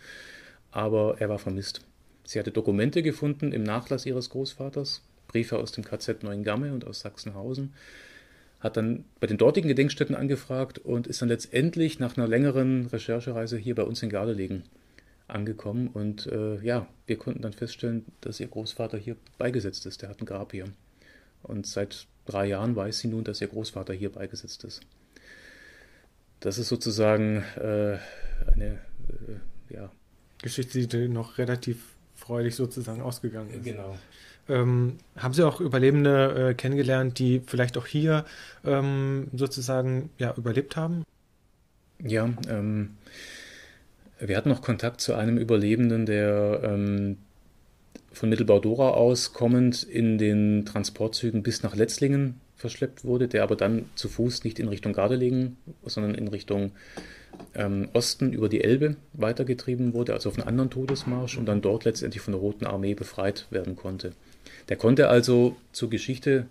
Aber 0.71 1.16
er 1.19 1.30
war 1.30 1.38
vermisst. 1.38 1.80
Sie 2.25 2.38
hatte 2.38 2.50
Dokumente 2.50 3.02
gefunden 3.02 3.52
im 3.52 3.62
Nachlass 3.62 4.04
ihres 4.04 4.28
Großvaters, 4.30 5.02
Briefe 5.28 5.59
aus 5.59 5.73
dem 5.73 5.83
KZ 5.83 6.23
Neuengamme 6.23 6.73
und 6.73 6.87
aus 6.87 7.00
Sachsenhausen, 7.00 7.73
hat 8.61 8.76
dann 8.76 9.04
bei 9.19 9.26
den 9.26 9.38
dortigen 9.38 9.69
Gedenkstätten 9.69 10.14
angefragt 10.14 10.78
und 10.78 11.07
ist 11.07 11.23
dann 11.23 11.30
letztendlich 11.30 11.99
nach 11.99 12.19
einer 12.19 12.28
längeren 12.28 12.87
Recherchereise 12.87 13.57
hier 13.57 13.75
bei 13.75 13.83
uns 13.83 14.02
in 14.02 14.11
Gardelegen 14.11 14.64
angekommen. 15.30 15.88
Und 15.88 16.26
äh, 16.26 16.60
ja, 16.62 16.87
wir 17.06 17.16
konnten 17.16 17.42
dann 17.42 17.52
feststellen, 17.52 18.04
dass 18.20 18.40
ihr 18.40 18.49
Großvater 18.49 18.99
hier 18.99 19.16
beigesetzt 19.38 19.87
ist. 19.87 20.02
Der 20.02 20.08
hat 20.08 20.20
ein 20.20 20.26
Grab 20.26 20.52
hier. 20.52 20.66
Und 21.42 21.66
seit 21.66 22.06
drei 22.26 22.46
Jahren 22.46 22.76
weiß 22.76 22.99
sie 22.99 23.08
nun, 23.08 23.25
dass 23.25 23.40
ihr 23.40 23.49
Großvater 23.49 23.92
hier 23.94 24.10
beigesetzt 24.10 24.64
ist. 24.64 24.80
Das 26.40 26.58
ist 26.58 26.68
sozusagen 26.68 27.44
äh, 27.56 27.99
eine 28.52 28.78
äh, 29.08 29.75
ja. 29.75 29.90
Geschichte, 30.42 30.87
die 30.87 31.08
noch 31.08 31.38
relativ 31.38 31.94
freudig 32.14 32.54
sozusagen 32.54 33.02
ausgegangen 33.02 33.50
ist. 33.50 33.64
Genau. 33.64 33.96
Ähm, 34.49 34.99
haben 35.16 35.34
Sie 35.34 35.46
auch 35.46 35.60
Überlebende 35.60 36.50
äh, 36.50 36.54
kennengelernt, 36.54 37.18
die 37.18 37.42
vielleicht 37.46 37.76
auch 37.78 37.87
hier 37.87 38.25
ähm, 38.64 39.28
sozusagen 39.32 40.10
ja, 40.18 40.34
überlebt 40.37 40.76
haben? 40.76 41.04
Ja, 42.02 42.28
ähm, 42.49 42.96
wir 44.21 44.37
hatten 44.37 44.49
noch 44.49 44.62
Kontakt 44.62 45.00
zu 45.00 45.15
einem 45.15 45.39
Überlebenden, 45.39 46.07
der 46.07 46.61
ähm, 46.62 47.19
von 48.12 48.29
Mittelbau-Dora 48.29 48.91
aus 48.91 49.33
kommend 49.33 49.83
in 49.83 50.19
den 50.19 50.65
Transportzügen 50.65 51.43
bis 51.43 51.62
nach 51.62 51.77
Letzlingen 51.77 52.41
verschleppt 52.57 53.05
wurde, 53.05 53.29
der 53.29 53.43
aber 53.43 53.57
dann 53.57 53.87
zu 53.95 54.09
Fuß 54.09 54.45
nicht 54.45 54.59
in 54.59 54.69
Richtung 54.69 54.93
Gardelegen, 54.93 55.57
sondern 55.85 56.15
in 56.15 56.29
Richtung 56.29 56.73
ähm, 57.55 57.89
Osten 57.93 58.33
über 58.33 58.49
die 58.49 58.62
Elbe 58.62 58.97
weitergetrieben 59.15 59.95
wurde, 59.95 60.12
also 60.12 60.29
auf 60.29 60.39
einen 60.39 60.49
anderen 60.49 60.71
Todesmarsch 60.71 61.39
und 61.39 61.47
dann 61.47 61.62
dort 61.62 61.85
letztendlich 61.85 62.21
von 62.21 62.33
der 62.33 62.41
Roten 62.41 62.67
Armee 62.67 62.95
befreit 62.95 63.47
werden 63.50 63.77
konnte. 63.77 64.12
Der 64.69 64.77
konnte 64.77 65.09
also 65.09 65.57
zur 65.73 65.89
Geschichte 65.89 66.47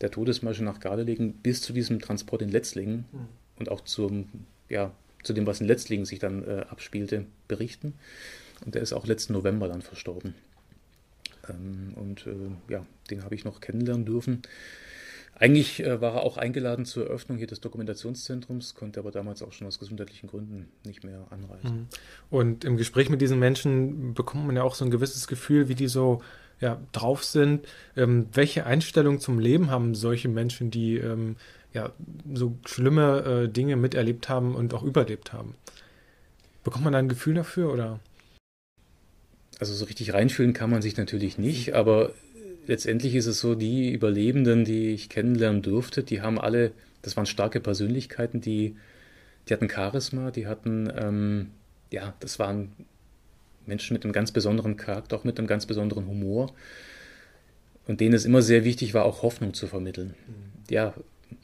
der 0.00 0.10
Todesmärsche 0.10 0.64
nach 0.64 0.80
Gardelegen 0.80 1.34
bis 1.34 1.62
zu 1.62 1.72
diesem 1.72 2.00
Transport 2.00 2.42
in 2.42 2.50
Letzlingen 2.50 3.04
mhm. 3.10 3.28
und 3.58 3.70
auch 3.70 3.80
zum, 3.82 4.28
ja, 4.68 4.92
zu 5.24 5.32
dem, 5.32 5.46
was 5.46 5.60
in 5.60 5.66
Letzlingen 5.66 6.06
sich 6.06 6.20
dann 6.20 6.44
äh, 6.46 6.64
abspielte, 6.68 7.26
berichten. 7.48 7.94
Und 8.64 8.74
der 8.74 8.82
ist 8.82 8.92
auch 8.92 9.06
letzten 9.06 9.32
November 9.32 9.68
dann 9.68 9.82
verstorben. 9.82 10.34
Ähm, 11.48 11.94
und 11.96 12.26
äh, 12.26 12.72
ja, 12.72 12.86
den 13.10 13.24
habe 13.24 13.34
ich 13.34 13.44
noch 13.44 13.60
kennenlernen 13.60 14.04
dürfen. 14.04 14.42
Eigentlich 15.36 15.82
äh, 15.82 16.00
war 16.00 16.14
er 16.14 16.22
auch 16.22 16.36
eingeladen 16.36 16.84
zur 16.84 17.06
Eröffnung 17.06 17.38
hier 17.38 17.48
des 17.48 17.60
Dokumentationszentrums, 17.60 18.74
konnte 18.74 19.00
aber 19.00 19.10
damals 19.10 19.42
auch 19.42 19.52
schon 19.52 19.66
aus 19.66 19.80
gesundheitlichen 19.80 20.28
Gründen 20.28 20.68
nicht 20.84 21.02
mehr 21.02 21.26
anreisen. 21.30 21.76
Mhm. 21.76 21.86
Und 22.30 22.64
im 22.64 22.76
Gespräch 22.76 23.10
mit 23.10 23.20
diesen 23.20 23.40
Menschen 23.40 24.14
bekommt 24.14 24.46
man 24.46 24.54
ja 24.54 24.62
auch 24.62 24.76
so 24.76 24.84
ein 24.84 24.92
gewisses 24.92 25.26
Gefühl, 25.26 25.68
wie 25.68 25.74
die 25.74 25.88
so 25.88 26.22
ja, 26.60 26.80
drauf 26.92 27.24
sind. 27.24 27.66
Ähm, 27.96 28.26
welche 28.32 28.64
Einstellung 28.64 29.18
zum 29.18 29.40
Leben 29.40 29.70
haben 29.70 29.96
solche 29.96 30.28
Menschen, 30.28 30.70
die 30.70 30.98
ähm, 30.98 31.36
ja, 31.74 31.92
so 32.32 32.56
schlimme 32.64 33.44
äh, 33.44 33.48
Dinge 33.48 33.76
miterlebt 33.76 34.28
haben 34.28 34.54
und 34.54 34.72
auch 34.72 34.82
überlebt 34.82 35.32
haben? 35.32 35.54
Bekommt 36.62 36.84
man 36.84 36.94
da 36.94 36.98
ein 36.98 37.08
Gefühl 37.08 37.34
dafür 37.34 37.72
oder? 37.72 38.00
Also 39.58 39.74
so 39.74 39.84
richtig 39.84 40.14
reinfühlen 40.14 40.54
kann 40.54 40.70
man 40.70 40.82
sich 40.82 40.96
natürlich 40.96 41.36
nicht, 41.36 41.74
aber 41.74 42.12
letztendlich 42.66 43.14
ist 43.14 43.26
es 43.26 43.40
so, 43.40 43.54
die 43.54 43.92
Überlebenden, 43.92 44.64
die 44.64 44.90
ich 44.90 45.08
kennenlernen 45.08 45.62
durfte, 45.62 46.02
die 46.02 46.22
haben 46.22 46.40
alle, 46.40 46.72
das 47.02 47.16
waren 47.16 47.26
starke 47.26 47.60
Persönlichkeiten, 47.60 48.40
die, 48.40 48.76
die 49.48 49.52
hatten 49.52 49.68
Charisma, 49.68 50.30
die 50.30 50.46
hatten, 50.46 50.90
ähm, 50.96 51.50
ja, 51.90 52.14
das 52.20 52.38
waren 52.38 52.72
Menschen 53.66 53.94
mit 53.94 54.04
einem 54.04 54.12
ganz 54.12 54.32
besonderen 54.32 54.76
Charakter, 54.76 55.16
auch 55.16 55.24
mit 55.24 55.38
einem 55.38 55.46
ganz 55.46 55.66
besonderen 55.66 56.06
Humor. 56.06 56.52
Und 57.86 58.00
denen 58.00 58.14
es 58.14 58.24
immer 58.24 58.42
sehr 58.42 58.64
wichtig 58.64 58.94
war, 58.94 59.04
auch 59.04 59.22
Hoffnung 59.22 59.52
zu 59.52 59.66
vermitteln. 59.66 60.14
Mhm. 60.26 60.72
Ja, 60.72 60.94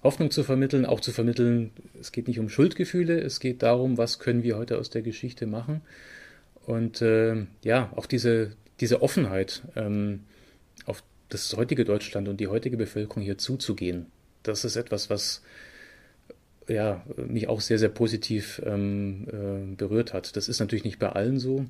Hoffnung 0.02 0.30
zu 0.30 0.42
vermitteln, 0.42 0.86
auch 0.86 1.00
zu 1.00 1.12
vermitteln, 1.12 1.70
es 2.00 2.12
geht 2.12 2.28
nicht 2.28 2.38
um 2.38 2.48
Schuldgefühle, 2.48 3.20
es 3.20 3.40
geht 3.40 3.62
darum, 3.62 3.98
was 3.98 4.18
können 4.18 4.42
wir 4.42 4.56
heute 4.56 4.78
aus 4.78 4.90
der 4.90 5.02
Geschichte 5.02 5.46
machen. 5.46 5.82
Und 6.66 7.02
äh, 7.02 7.46
ja, 7.64 7.92
auch 7.96 8.06
diese, 8.06 8.52
diese 8.80 9.02
Offenheit 9.02 9.62
ähm, 9.76 10.20
auf 10.86 11.02
das 11.28 11.56
heutige 11.56 11.84
Deutschland 11.84 12.28
und 12.28 12.38
die 12.40 12.48
heutige 12.48 12.76
Bevölkerung 12.76 13.22
hier 13.22 13.38
zuzugehen, 13.38 14.06
das 14.42 14.64
ist 14.64 14.76
etwas, 14.76 15.10
was 15.10 15.42
ja, 16.68 17.04
mich 17.16 17.48
auch 17.48 17.60
sehr, 17.60 17.78
sehr 17.78 17.88
positiv 17.88 18.62
ähm, 18.64 19.26
äh, 19.28 19.74
berührt 19.74 20.12
hat. 20.12 20.36
Das 20.36 20.48
ist 20.48 20.60
natürlich 20.60 20.84
nicht 20.84 20.98
bei 20.98 21.10
allen 21.10 21.38
so. 21.38 21.60
Mhm. 21.60 21.68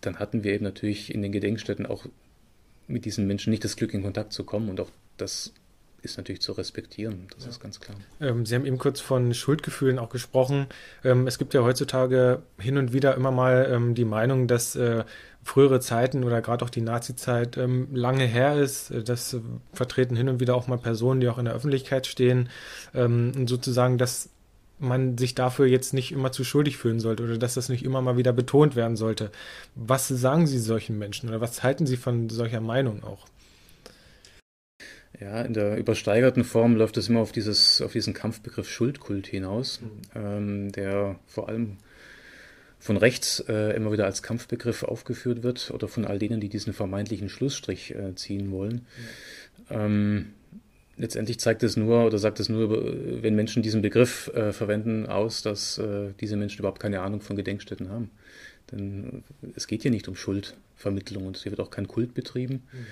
Dann 0.00 0.18
hatten 0.18 0.44
wir 0.44 0.54
eben 0.54 0.64
natürlich 0.64 1.14
in 1.14 1.22
den 1.22 1.32
Gedenkstätten 1.32 1.86
auch 1.86 2.06
mit 2.86 3.04
diesen 3.04 3.26
Menschen 3.26 3.50
nicht 3.50 3.64
das 3.64 3.76
Glück, 3.76 3.94
in 3.94 4.02
Kontakt 4.02 4.32
zu 4.32 4.44
kommen 4.44 4.68
und 4.68 4.80
auch 4.80 4.90
das 5.16 5.52
ist 6.04 6.16
natürlich 6.16 6.42
zu 6.42 6.52
respektieren, 6.52 7.28
das 7.34 7.44
ja. 7.44 7.50
ist 7.50 7.60
ganz 7.60 7.80
klar. 7.80 7.96
Ähm, 8.20 8.46
Sie 8.46 8.54
haben 8.54 8.66
eben 8.66 8.78
kurz 8.78 9.00
von 9.00 9.32
Schuldgefühlen 9.34 9.98
auch 9.98 10.10
gesprochen. 10.10 10.66
Ähm, 11.02 11.26
es 11.26 11.38
gibt 11.38 11.54
ja 11.54 11.62
heutzutage 11.62 12.42
hin 12.58 12.78
und 12.78 12.92
wieder 12.92 13.14
immer 13.14 13.30
mal 13.30 13.68
ähm, 13.70 13.94
die 13.94 14.04
Meinung, 14.04 14.46
dass 14.46 14.76
äh, 14.76 15.04
frühere 15.42 15.80
Zeiten 15.80 16.24
oder 16.24 16.40
gerade 16.42 16.64
auch 16.64 16.70
die 16.70 16.80
Nazi-Zeit 16.80 17.56
ähm, 17.56 17.88
lange 17.92 18.24
her 18.24 18.56
ist. 18.56 18.92
Das 19.04 19.36
vertreten 19.72 20.16
hin 20.16 20.28
und 20.28 20.40
wieder 20.40 20.54
auch 20.54 20.66
mal 20.66 20.78
Personen, 20.78 21.20
die 21.20 21.28
auch 21.28 21.38
in 21.38 21.44
der 21.44 21.54
Öffentlichkeit 21.54 22.06
stehen. 22.06 22.48
Ähm, 22.94 23.32
und 23.36 23.48
sozusagen, 23.48 23.98
dass 23.98 24.30
man 24.78 25.16
sich 25.18 25.34
dafür 25.34 25.66
jetzt 25.66 25.94
nicht 25.94 26.12
immer 26.12 26.32
zu 26.32 26.44
schuldig 26.44 26.76
fühlen 26.76 27.00
sollte 27.00 27.22
oder 27.22 27.38
dass 27.38 27.54
das 27.54 27.68
nicht 27.68 27.84
immer 27.84 28.02
mal 28.02 28.16
wieder 28.16 28.32
betont 28.32 28.76
werden 28.76 28.96
sollte. 28.96 29.30
Was 29.74 30.08
sagen 30.08 30.46
Sie 30.46 30.58
solchen 30.58 30.98
Menschen 30.98 31.28
oder 31.28 31.40
was 31.40 31.62
halten 31.62 31.86
Sie 31.86 31.96
von 31.96 32.28
solcher 32.28 32.60
Meinung 32.60 33.04
auch? 33.04 33.26
Ja, 35.24 35.40
in 35.40 35.54
der 35.54 35.78
übersteigerten 35.78 36.44
Form 36.44 36.76
läuft 36.76 36.98
es 36.98 37.08
immer 37.08 37.20
auf, 37.20 37.32
dieses, 37.32 37.80
auf 37.80 37.92
diesen 37.92 38.12
Kampfbegriff 38.12 38.68
Schuldkult 38.68 39.26
hinaus, 39.26 39.80
mhm. 39.80 39.88
ähm, 40.14 40.72
der 40.72 41.16
vor 41.26 41.48
allem 41.48 41.78
von 42.78 42.98
rechts 42.98 43.40
äh, 43.48 43.74
immer 43.74 43.90
wieder 43.90 44.04
als 44.04 44.22
Kampfbegriff 44.22 44.82
aufgeführt 44.82 45.42
wird 45.42 45.70
oder 45.70 45.88
von 45.88 46.04
all 46.04 46.18
denen, 46.18 46.40
die 46.40 46.50
diesen 46.50 46.74
vermeintlichen 46.74 47.30
Schlussstrich 47.30 47.94
äh, 47.94 48.14
ziehen 48.16 48.50
wollen. 48.50 48.86
Mhm. 49.70 49.70
Ähm, 49.70 50.26
letztendlich 50.98 51.40
zeigt 51.40 51.62
es 51.62 51.78
nur 51.78 52.04
oder 52.04 52.18
sagt 52.18 52.38
es 52.38 52.50
nur, 52.50 53.22
wenn 53.22 53.34
Menschen 53.34 53.62
diesen 53.62 53.80
Begriff 53.80 54.30
äh, 54.34 54.52
verwenden, 54.52 55.06
aus, 55.06 55.40
dass 55.40 55.78
äh, 55.78 56.10
diese 56.20 56.36
Menschen 56.36 56.58
überhaupt 56.58 56.80
keine 56.80 57.00
Ahnung 57.00 57.22
von 57.22 57.36
Gedenkstätten 57.36 57.88
haben. 57.88 58.10
Denn 58.70 59.24
es 59.56 59.66
geht 59.68 59.80
hier 59.80 59.90
nicht 59.90 60.06
um 60.06 60.16
Schuldvermittlung 60.16 61.26
und 61.26 61.38
hier 61.38 61.52
wird 61.52 61.60
auch 61.60 61.70
kein 61.70 61.88
Kult 61.88 62.12
betrieben. 62.12 62.64
Mhm 62.72 62.86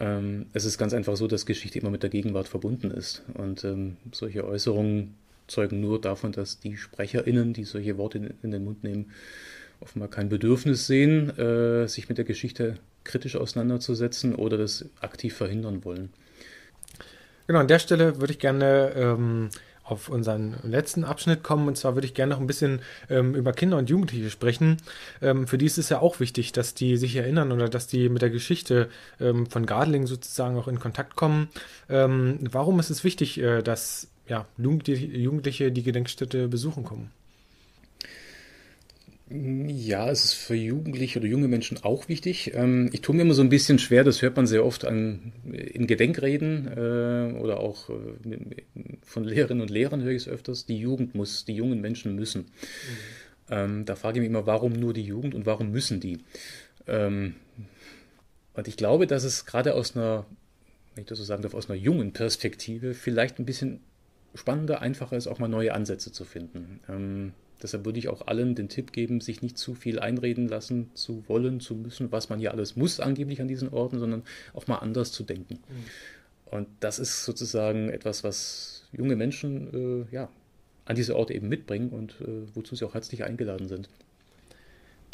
ähm, 0.00 0.46
es 0.52 0.64
ist 0.64 0.78
ganz 0.78 0.94
einfach 0.94 1.16
so, 1.16 1.26
dass 1.26 1.46
Geschichte 1.46 1.78
immer 1.78 1.90
mit 1.90 2.02
der 2.02 2.10
Gegenwart 2.10 2.48
verbunden 2.48 2.90
ist. 2.90 3.22
Und 3.34 3.64
ähm, 3.64 3.96
solche 4.12 4.46
Äußerungen 4.46 5.14
zeugen 5.46 5.80
nur 5.80 6.00
davon, 6.00 6.32
dass 6.32 6.60
die 6.60 6.76
SprecherInnen, 6.76 7.52
die 7.52 7.64
solche 7.64 7.98
Worte 7.98 8.18
in, 8.18 8.34
in 8.42 8.50
den 8.50 8.64
Mund 8.64 8.84
nehmen, 8.84 9.10
offenbar 9.80 10.08
kein 10.08 10.28
Bedürfnis 10.28 10.86
sehen, 10.86 11.36
äh, 11.38 11.88
sich 11.88 12.08
mit 12.08 12.18
der 12.18 12.24
Geschichte 12.24 12.76
kritisch 13.04 13.36
auseinanderzusetzen 13.36 14.34
oder 14.34 14.58
das 14.58 14.84
aktiv 15.00 15.34
verhindern 15.34 15.84
wollen. 15.84 16.10
Genau, 17.46 17.60
an 17.60 17.68
der 17.68 17.78
Stelle 17.78 18.20
würde 18.20 18.32
ich 18.34 18.38
gerne 18.38 18.92
ähm, 18.94 19.48
auf 19.90 20.08
unseren 20.08 20.56
letzten 20.62 21.04
Abschnitt 21.04 21.42
kommen. 21.42 21.68
Und 21.68 21.76
zwar 21.76 21.94
würde 21.94 22.06
ich 22.06 22.14
gerne 22.14 22.34
noch 22.34 22.40
ein 22.40 22.46
bisschen 22.46 22.80
ähm, 23.08 23.34
über 23.34 23.52
Kinder 23.52 23.78
und 23.78 23.90
Jugendliche 23.90 24.30
sprechen. 24.30 24.76
Ähm, 25.22 25.46
für 25.46 25.58
die 25.58 25.66
ist 25.66 25.78
es 25.78 25.88
ja 25.88 26.00
auch 26.00 26.20
wichtig, 26.20 26.52
dass 26.52 26.74
die 26.74 26.96
sich 26.96 27.16
erinnern 27.16 27.52
oder 27.52 27.68
dass 27.68 27.86
die 27.86 28.08
mit 28.08 28.22
der 28.22 28.30
Geschichte 28.30 28.88
ähm, 29.20 29.46
von 29.46 29.66
Gardeling 29.66 30.06
sozusagen 30.06 30.56
auch 30.56 30.68
in 30.68 30.78
Kontakt 30.78 31.16
kommen. 31.16 31.48
Ähm, 31.88 32.38
warum 32.50 32.78
ist 32.80 32.90
es 32.90 33.04
wichtig, 33.04 33.38
äh, 33.40 33.62
dass 33.62 34.08
ja, 34.28 34.46
Jugendliche 34.58 35.72
die 35.72 35.82
Gedenkstätte 35.82 36.48
besuchen 36.48 36.84
kommen? 36.84 37.10
Ja, 39.30 40.08
es 40.10 40.24
ist 40.24 40.34
für 40.34 40.54
Jugendliche 40.54 41.18
oder 41.18 41.28
junge 41.28 41.48
Menschen 41.48 41.82
auch 41.82 42.08
wichtig. 42.08 42.52
Ähm, 42.54 42.88
ich 42.92 43.02
tue 43.02 43.14
mir 43.14 43.22
immer 43.22 43.34
so 43.34 43.42
ein 43.42 43.50
bisschen 43.50 43.78
schwer, 43.78 44.02
das 44.02 44.22
hört 44.22 44.36
man 44.36 44.46
sehr 44.46 44.64
oft 44.64 44.86
an, 44.86 45.32
in 45.44 45.86
Gedenkreden 45.86 46.66
äh, 46.66 47.38
oder 47.38 47.60
auch 47.60 47.90
äh, 47.90 48.38
von 49.02 49.24
Lehrerinnen 49.24 49.60
und 49.60 49.68
Lehrern 49.68 50.02
höre 50.02 50.12
ich 50.12 50.22
es 50.22 50.28
öfters, 50.28 50.64
die 50.64 50.78
Jugend 50.78 51.14
muss, 51.14 51.44
die 51.44 51.54
jungen 51.54 51.82
Menschen 51.82 52.14
müssen. 52.14 52.42
Mhm. 52.42 52.48
Ähm, 53.50 53.84
da 53.84 53.96
frage 53.96 54.18
ich 54.18 54.20
mich 54.20 54.30
immer, 54.30 54.46
warum 54.46 54.72
nur 54.72 54.94
die 54.94 55.04
Jugend 55.04 55.34
und 55.34 55.44
warum 55.44 55.72
müssen 55.72 56.00
die? 56.00 56.18
Ähm, 56.86 57.34
und 58.54 58.66
ich 58.66 58.78
glaube, 58.78 59.06
dass 59.06 59.24
es 59.24 59.44
gerade 59.44 59.74
aus 59.74 59.94
einer, 59.94 60.24
wenn 60.94 61.02
ich 61.02 61.08
das 61.08 61.18
so 61.18 61.24
sagen 61.24 61.42
darf, 61.42 61.54
aus 61.54 61.68
einer 61.68 61.78
jungen 61.78 62.14
Perspektive 62.14 62.94
vielleicht 62.94 63.38
ein 63.38 63.44
bisschen 63.44 63.80
spannender, 64.34 64.80
einfacher 64.80 65.18
ist, 65.18 65.26
auch 65.26 65.38
mal 65.38 65.48
neue 65.48 65.74
Ansätze 65.74 66.12
zu 66.12 66.24
finden. 66.24 66.80
Deshalb 67.62 67.84
würde 67.84 67.98
ich 67.98 68.08
auch 68.08 68.26
allen 68.26 68.54
den 68.54 68.68
Tipp 68.68 68.92
geben, 68.92 69.20
sich 69.20 69.42
nicht 69.42 69.58
zu 69.58 69.74
viel 69.74 69.98
einreden 69.98 70.48
lassen 70.48 70.90
zu 70.94 71.24
wollen, 71.28 71.60
zu 71.60 71.74
müssen, 71.74 72.12
was 72.12 72.28
man 72.28 72.38
hier 72.38 72.52
alles 72.52 72.76
muss 72.76 73.00
angeblich 73.00 73.40
an 73.40 73.48
diesen 73.48 73.70
Orten, 73.70 73.98
sondern 73.98 74.22
auch 74.54 74.66
mal 74.66 74.76
anders 74.76 75.12
zu 75.12 75.24
denken. 75.24 75.54
Mhm. 75.54 75.84
Und 76.50 76.68
das 76.80 76.98
ist 76.98 77.24
sozusagen 77.24 77.90
etwas, 77.90 78.24
was 78.24 78.84
junge 78.92 79.16
Menschen 79.16 80.06
äh, 80.08 80.14
ja, 80.14 80.30
an 80.84 80.96
diese 80.96 81.16
Orte 81.16 81.34
eben 81.34 81.48
mitbringen 81.48 81.90
und 81.90 82.20
äh, 82.20 82.46
wozu 82.54 82.74
sie 82.74 82.84
auch 82.84 82.94
herzlich 82.94 83.24
eingeladen 83.24 83.68
sind. 83.68 83.88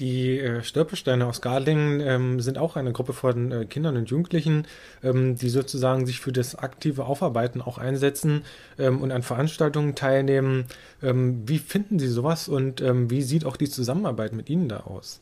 Die 0.01 0.41
äh, 0.41 0.63
Stolpersteine 0.65 1.27
aus 1.27 1.41
Garlingen 1.41 2.01
ähm, 2.01 2.41
sind 2.41 2.59
auch 2.59 2.75
eine 2.75 2.93
Gruppe 2.93 3.13
von 3.13 3.53
äh, 3.53 3.65
Kindern 3.65 3.97
und 3.97 4.11
Jugendlichen, 4.11 4.67
ähm, 5.05 5.37
die 5.37 5.49
sozusagen 5.49 6.05
sich 6.05 6.19
für 6.21 6.33
das 6.33 6.57
aktive 6.57 7.05
Aufarbeiten 7.05 7.63
auch 7.63 7.79
einsetzen 7.79 8.43
ähm, 8.77 9.01
und 9.01 9.13
an 9.13 9.23
Veranstaltungen 9.23 9.95
teilnehmen. 9.95 10.65
Ähm, 11.01 11.49
wie 11.49 11.59
finden 11.59 12.01
Sie 12.01 12.09
sowas 12.09 12.49
und 12.49 12.81
ähm, 12.81 13.09
wie 13.11 13.23
sieht 13.23 13.45
auch 13.45 13.57
die 13.57 13.69
Zusammenarbeit 13.69 14.33
mit 14.33 14.51
Ihnen 14.51 14.69
da 14.69 14.81
aus? 14.81 15.21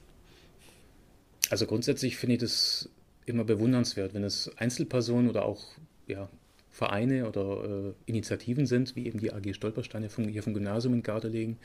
Also 1.50 1.66
grundsätzlich 1.66 2.16
finde 2.16 2.36
ich 2.36 2.40
das 2.40 2.88
immer 3.26 3.44
bewundernswert, 3.44 4.14
wenn 4.14 4.24
es 4.24 4.50
Einzelpersonen 4.56 5.28
oder 5.28 5.44
auch 5.44 5.62
ja, 6.06 6.30
Vereine 6.70 7.28
oder 7.28 7.64
äh, 7.64 7.92
Initiativen 8.06 8.64
sind, 8.64 8.96
wie 8.96 9.06
eben 9.06 9.20
die 9.20 9.32
AG 9.32 9.52
Stolpersteine 9.52 10.08
vom, 10.08 10.28
hier 10.28 10.42
vom 10.42 10.54
Gymnasium 10.54 10.94
in 10.94 11.02
Gardelegen, 11.02 11.58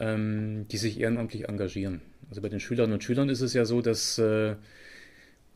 ähm, 0.00 0.66
die 0.70 0.76
sich 0.76 1.00
ehrenamtlich 1.00 1.48
engagieren. 1.48 2.00
Also 2.28 2.42
bei 2.42 2.48
den 2.48 2.60
Schülerinnen 2.60 2.94
und 2.94 3.04
Schülern 3.04 3.28
ist 3.28 3.40
es 3.40 3.54
ja 3.54 3.64
so, 3.64 3.80
dass 3.80 4.18
äh, 4.18 4.56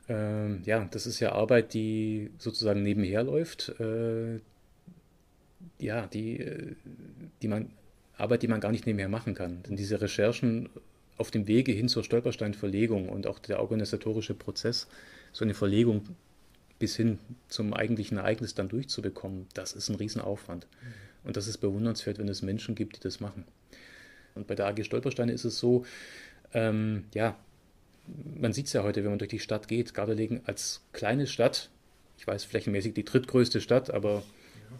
äh, 0.09 0.57
ja, 0.63 0.89
das 0.91 1.07
ist 1.07 1.21
ja 1.21 1.33
Arbeit, 1.33 1.75
die 1.75 2.31
sozusagen 2.39 2.83
nebenher 2.83 3.23
läuft. 3.23 3.69
Äh, 3.81 4.41
ja, 5.79 6.07
die, 6.07 6.41
äh, 6.41 6.75
die 7.41 7.49
man, 7.49 7.71
Arbeit, 8.17 8.43
die 8.43 8.49
man 8.49 8.61
gar 8.61 8.73
nicht 8.73 8.87
nebenher 8.87 9.09
machen 9.09 9.35
kann. 9.35 9.63
Denn 9.65 9.77
diese 9.77 10.01
Recherchen 10.01 10.69
auf 11.19 11.31
dem 11.31 11.47
Wege 11.47 11.73
hin 11.73 11.89
zur 11.89 12.05
Stolpersteinverlegung 12.05 13.09
und 13.09 13.27
auch 13.27 13.39
der 13.39 13.61
organisatorische 13.61 14.35
Prozess, 14.35 14.89
so 15.33 15.45
eine 15.45 15.55
Verlegung 15.55 16.03
bis 16.79 16.97
hin 16.97 17.19
zum 17.49 17.75
eigentlichen 17.75 18.19
Ereignis 18.19 18.55
dann 18.55 18.69
durchzubekommen, 18.69 19.47
das 19.55 19.73
ist 19.73 19.89
ein 19.89 19.95
Riesenaufwand. 19.97 20.67
Mhm. 20.67 20.87
Und 21.29 21.37
das 21.37 21.47
ist 21.47 21.59
bewundernswert, 21.59 22.19
wenn 22.19 22.29
es 22.29 22.43
Menschen 22.43 22.75
gibt, 22.75 22.97
die 22.97 23.01
das 23.01 23.21
machen. 23.21 23.45
Und 24.35 24.47
bei 24.47 24.55
der 24.55 24.67
AG 24.67 24.85
Stolpersteine 24.85 25.33
ist 25.33 25.45
es 25.45 25.59
so, 25.59 25.85
ähm, 26.55 27.05
ja, 27.15 27.37
man 28.41 28.53
sieht 28.53 28.67
es 28.67 28.73
ja 28.73 28.83
heute, 28.83 29.03
wenn 29.03 29.11
man 29.11 29.19
durch 29.19 29.31
die 29.31 29.39
Stadt 29.39 29.69
geht, 29.69 29.95
Gardelegen 29.95 30.41
als 30.45 30.83
kleine 30.93 31.27
Stadt, 31.27 31.71
ich 32.19 32.27
weiß 32.27 32.45
flächenmäßig 32.45 32.95
die 32.95 33.05
drittgrößte 33.05 33.61
Stadt, 33.61 33.91
aber 33.91 34.23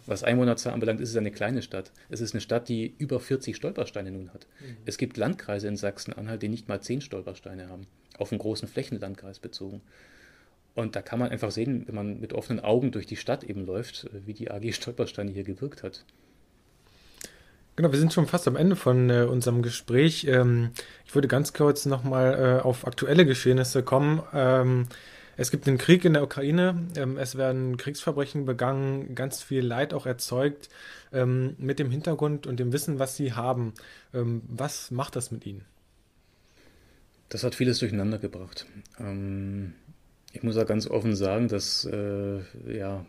was 0.05 0.23
Einwohnerzahl 0.23 0.73
anbelangt, 0.73 1.01
ist 1.01 1.09
es 1.09 1.17
eine 1.17 1.31
kleine 1.31 1.61
Stadt. 1.61 1.91
Es 2.09 2.19
ist 2.19 2.33
eine 2.33 2.41
Stadt, 2.41 2.67
die 2.67 2.93
über 2.97 3.19
40 3.19 3.55
Stolpersteine 3.55 4.11
nun 4.11 4.33
hat. 4.33 4.47
Mhm. 4.59 4.77
Es 4.85 4.97
gibt 4.97 5.17
Landkreise 5.17 5.67
in 5.67 5.77
Sachsen-Anhalt, 5.77 6.41
die 6.41 6.49
nicht 6.49 6.67
mal 6.67 6.81
10 6.81 7.01
Stolpersteine 7.01 7.69
haben, 7.69 7.87
auf 8.17 8.31
einen 8.31 8.39
großen 8.39 8.67
Flächenlandkreis 8.67 9.39
bezogen. 9.39 9.81
Und 10.75 10.95
da 10.95 11.01
kann 11.01 11.19
man 11.19 11.29
einfach 11.29 11.51
sehen, 11.51 11.83
wenn 11.85 11.95
man 11.95 12.19
mit 12.19 12.33
offenen 12.33 12.59
Augen 12.59 12.91
durch 12.91 13.05
die 13.05 13.15
Stadt 13.15 13.43
eben 13.43 13.65
läuft, 13.65 14.09
wie 14.25 14.33
die 14.33 14.49
AG 14.49 14.73
Stolpersteine 14.73 15.31
hier 15.31 15.43
gewirkt 15.43 15.83
hat. 15.83 16.03
Genau, 17.75 17.91
wir 17.91 17.99
sind 17.99 18.13
schon 18.13 18.27
fast 18.27 18.47
am 18.47 18.55
Ende 18.55 18.75
von 18.75 19.09
äh, 19.09 19.23
unserem 19.23 19.63
Gespräch. 19.63 20.25
Ähm, 20.25 20.71
ich 21.05 21.15
würde 21.15 21.27
ganz 21.27 21.53
kurz 21.53 21.85
nochmal 21.85 22.59
äh, 22.59 22.61
auf 22.61 22.85
aktuelle 22.85 23.25
Geschehnisse 23.25 23.81
kommen. 23.81 24.21
Ähm, 24.31 24.87
es 25.37 25.49
gibt 25.49 25.67
einen 25.67 25.79
Krieg 25.79 26.05
in 26.05 26.13
der 26.13 26.21
Ukraine, 26.21 26.87
ähm, 26.95 27.17
es 27.17 27.35
werden 27.35 27.77
Kriegsverbrechen 27.77 28.45
begangen, 28.45 29.15
ganz 29.15 29.41
viel 29.41 29.65
Leid 29.65 29.95
auch 29.95 30.05
erzeugt. 30.05 30.69
Ähm, 31.11 31.55
mit 31.57 31.79
dem 31.79 31.89
Hintergrund 31.89 32.45
und 32.45 32.59
dem 32.59 32.73
Wissen, 32.73 32.99
was 32.99 33.15
Sie 33.15 33.33
haben, 33.33 33.73
ähm, 34.13 34.43
was 34.47 34.91
macht 34.91 35.15
das 35.15 35.31
mit 35.31 35.45
Ihnen? 35.45 35.65
Das 37.29 37.43
hat 37.43 37.55
vieles 37.55 37.79
durcheinander 37.79 38.19
gebracht. 38.19 38.67
Ähm, 38.99 39.73
ich 40.31 40.43
muss 40.43 40.55
ja 40.55 40.63
ganz 40.63 40.87
offen 40.87 41.15
sagen, 41.15 41.47
dass, 41.47 41.85
äh, 41.85 42.39
ja, 42.67 43.05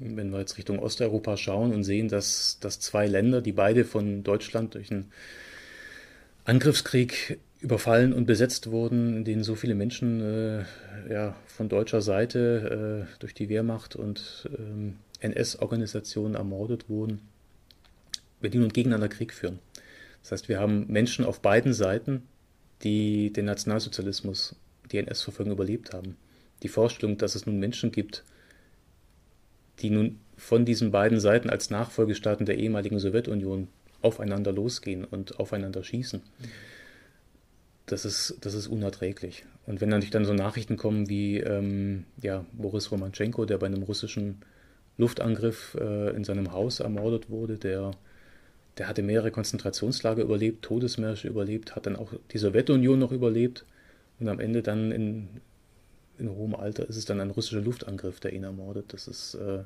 wenn 0.00 0.30
wir 0.30 0.40
jetzt 0.40 0.58
Richtung 0.58 0.78
Osteuropa 0.78 1.36
schauen 1.36 1.72
und 1.72 1.84
sehen, 1.84 2.08
dass, 2.08 2.58
dass 2.60 2.80
zwei 2.80 3.06
Länder, 3.06 3.40
die 3.40 3.52
beide 3.52 3.84
von 3.84 4.22
Deutschland 4.22 4.74
durch 4.74 4.90
einen 4.90 5.10
Angriffskrieg 6.44 7.38
überfallen 7.60 8.12
und 8.12 8.26
besetzt 8.26 8.70
wurden, 8.70 9.18
in 9.18 9.24
denen 9.24 9.44
so 9.44 9.54
viele 9.54 9.74
Menschen 9.74 10.20
äh, 10.20 10.64
ja, 11.12 11.36
von 11.46 11.68
deutscher 11.68 12.02
Seite 12.02 13.06
äh, 13.06 13.16
durch 13.20 13.34
die 13.34 13.48
Wehrmacht 13.48 13.94
und 13.94 14.48
ähm, 14.58 14.96
NS-Organisationen 15.20 16.34
ermordet 16.34 16.88
wurden, 16.88 17.20
wenn 18.40 18.50
die 18.50 18.58
nun 18.58 18.72
gegeneinander 18.72 19.08
Krieg 19.08 19.32
führen. 19.32 19.60
Das 20.22 20.32
heißt, 20.32 20.48
wir 20.48 20.58
haben 20.58 20.86
Menschen 20.88 21.24
auf 21.24 21.40
beiden 21.40 21.72
Seiten, 21.72 22.22
die 22.82 23.32
den 23.32 23.44
Nationalsozialismus, 23.44 24.56
die 24.90 24.98
NS-Verfolgung 24.98 25.52
überlebt 25.52 25.92
haben. 25.92 26.16
Die 26.64 26.68
Vorstellung, 26.68 27.16
dass 27.16 27.36
es 27.36 27.46
nun 27.46 27.60
Menschen 27.60 27.92
gibt, 27.92 28.24
die 29.82 29.90
nun 29.90 30.20
von 30.36 30.64
diesen 30.64 30.90
beiden 30.90 31.20
Seiten 31.20 31.50
als 31.50 31.70
Nachfolgestaaten 31.70 32.46
der 32.46 32.58
ehemaligen 32.58 32.98
Sowjetunion 32.98 33.68
aufeinander 34.00 34.52
losgehen 34.52 35.04
und 35.04 35.38
aufeinander 35.38 35.84
schießen. 35.84 36.22
Das 37.86 38.04
ist, 38.04 38.38
das 38.40 38.54
ist 38.54 38.68
unerträglich. 38.68 39.44
Und 39.66 39.80
wenn 39.80 39.88
natürlich 39.88 40.10
dann 40.10 40.24
so 40.24 40.34
Nachrichten 40.34 40.76
kommen 40.76 41.08
wie 41.08 41.38
ähm, 41.38 42.04
ja, 42.20 42.44
Boris 42.52 42.90
Romanchenko, 42.90 43.44
der 43.44 43.58
bei 43.58 43.66
einem 43.66 43.82
russischen 43.82 44.42
Luftangriff 44.98 45.76
äh, 45.80 46.10
in 46.14 46.24
seinem 46.24 46.52
Haus 46.52 46.80
ermordet 46.80 47.30
wurde, 47.30 47.56
der, 47.56 47.92
der 48.78 48.88
hatte 48.88 49.02
mehrere 49.02 49.30
Konzentrationslager 49.30 50.22
überlebt, 50.22 50.62
Todesmärsche 50.62 51.28
überlebt, 51.28 51.76
hat 51.76 51.86
dann 51.86 51.96
auch 51.96 52.12
die 52.32 52.38
Sowjetunion 52.38 52.98
noch 52.98 53.12
überlebt 53.12 53.64
und 54.18 54.28
am 54.28 54.40
Ende 54.40 54.62
dann 54.62 54.92
in, 54.92 55.28
in 56.22 56.30
hohem 56.30 56.54
Alter 56.54 56.88
ist 56.88 56.96
es 56.96 57.04
dann 57.04 57.20
ein 57.20 57.30
russischer 57.30 57.60
Luftangriff, 57.60 58.20
der 58.20 58.32
ihn 58.32 58.44
ermordet. 58.44 58.92
Das 58.92 59.08
ist, 59.08 59.34
äh, 59.34 59.64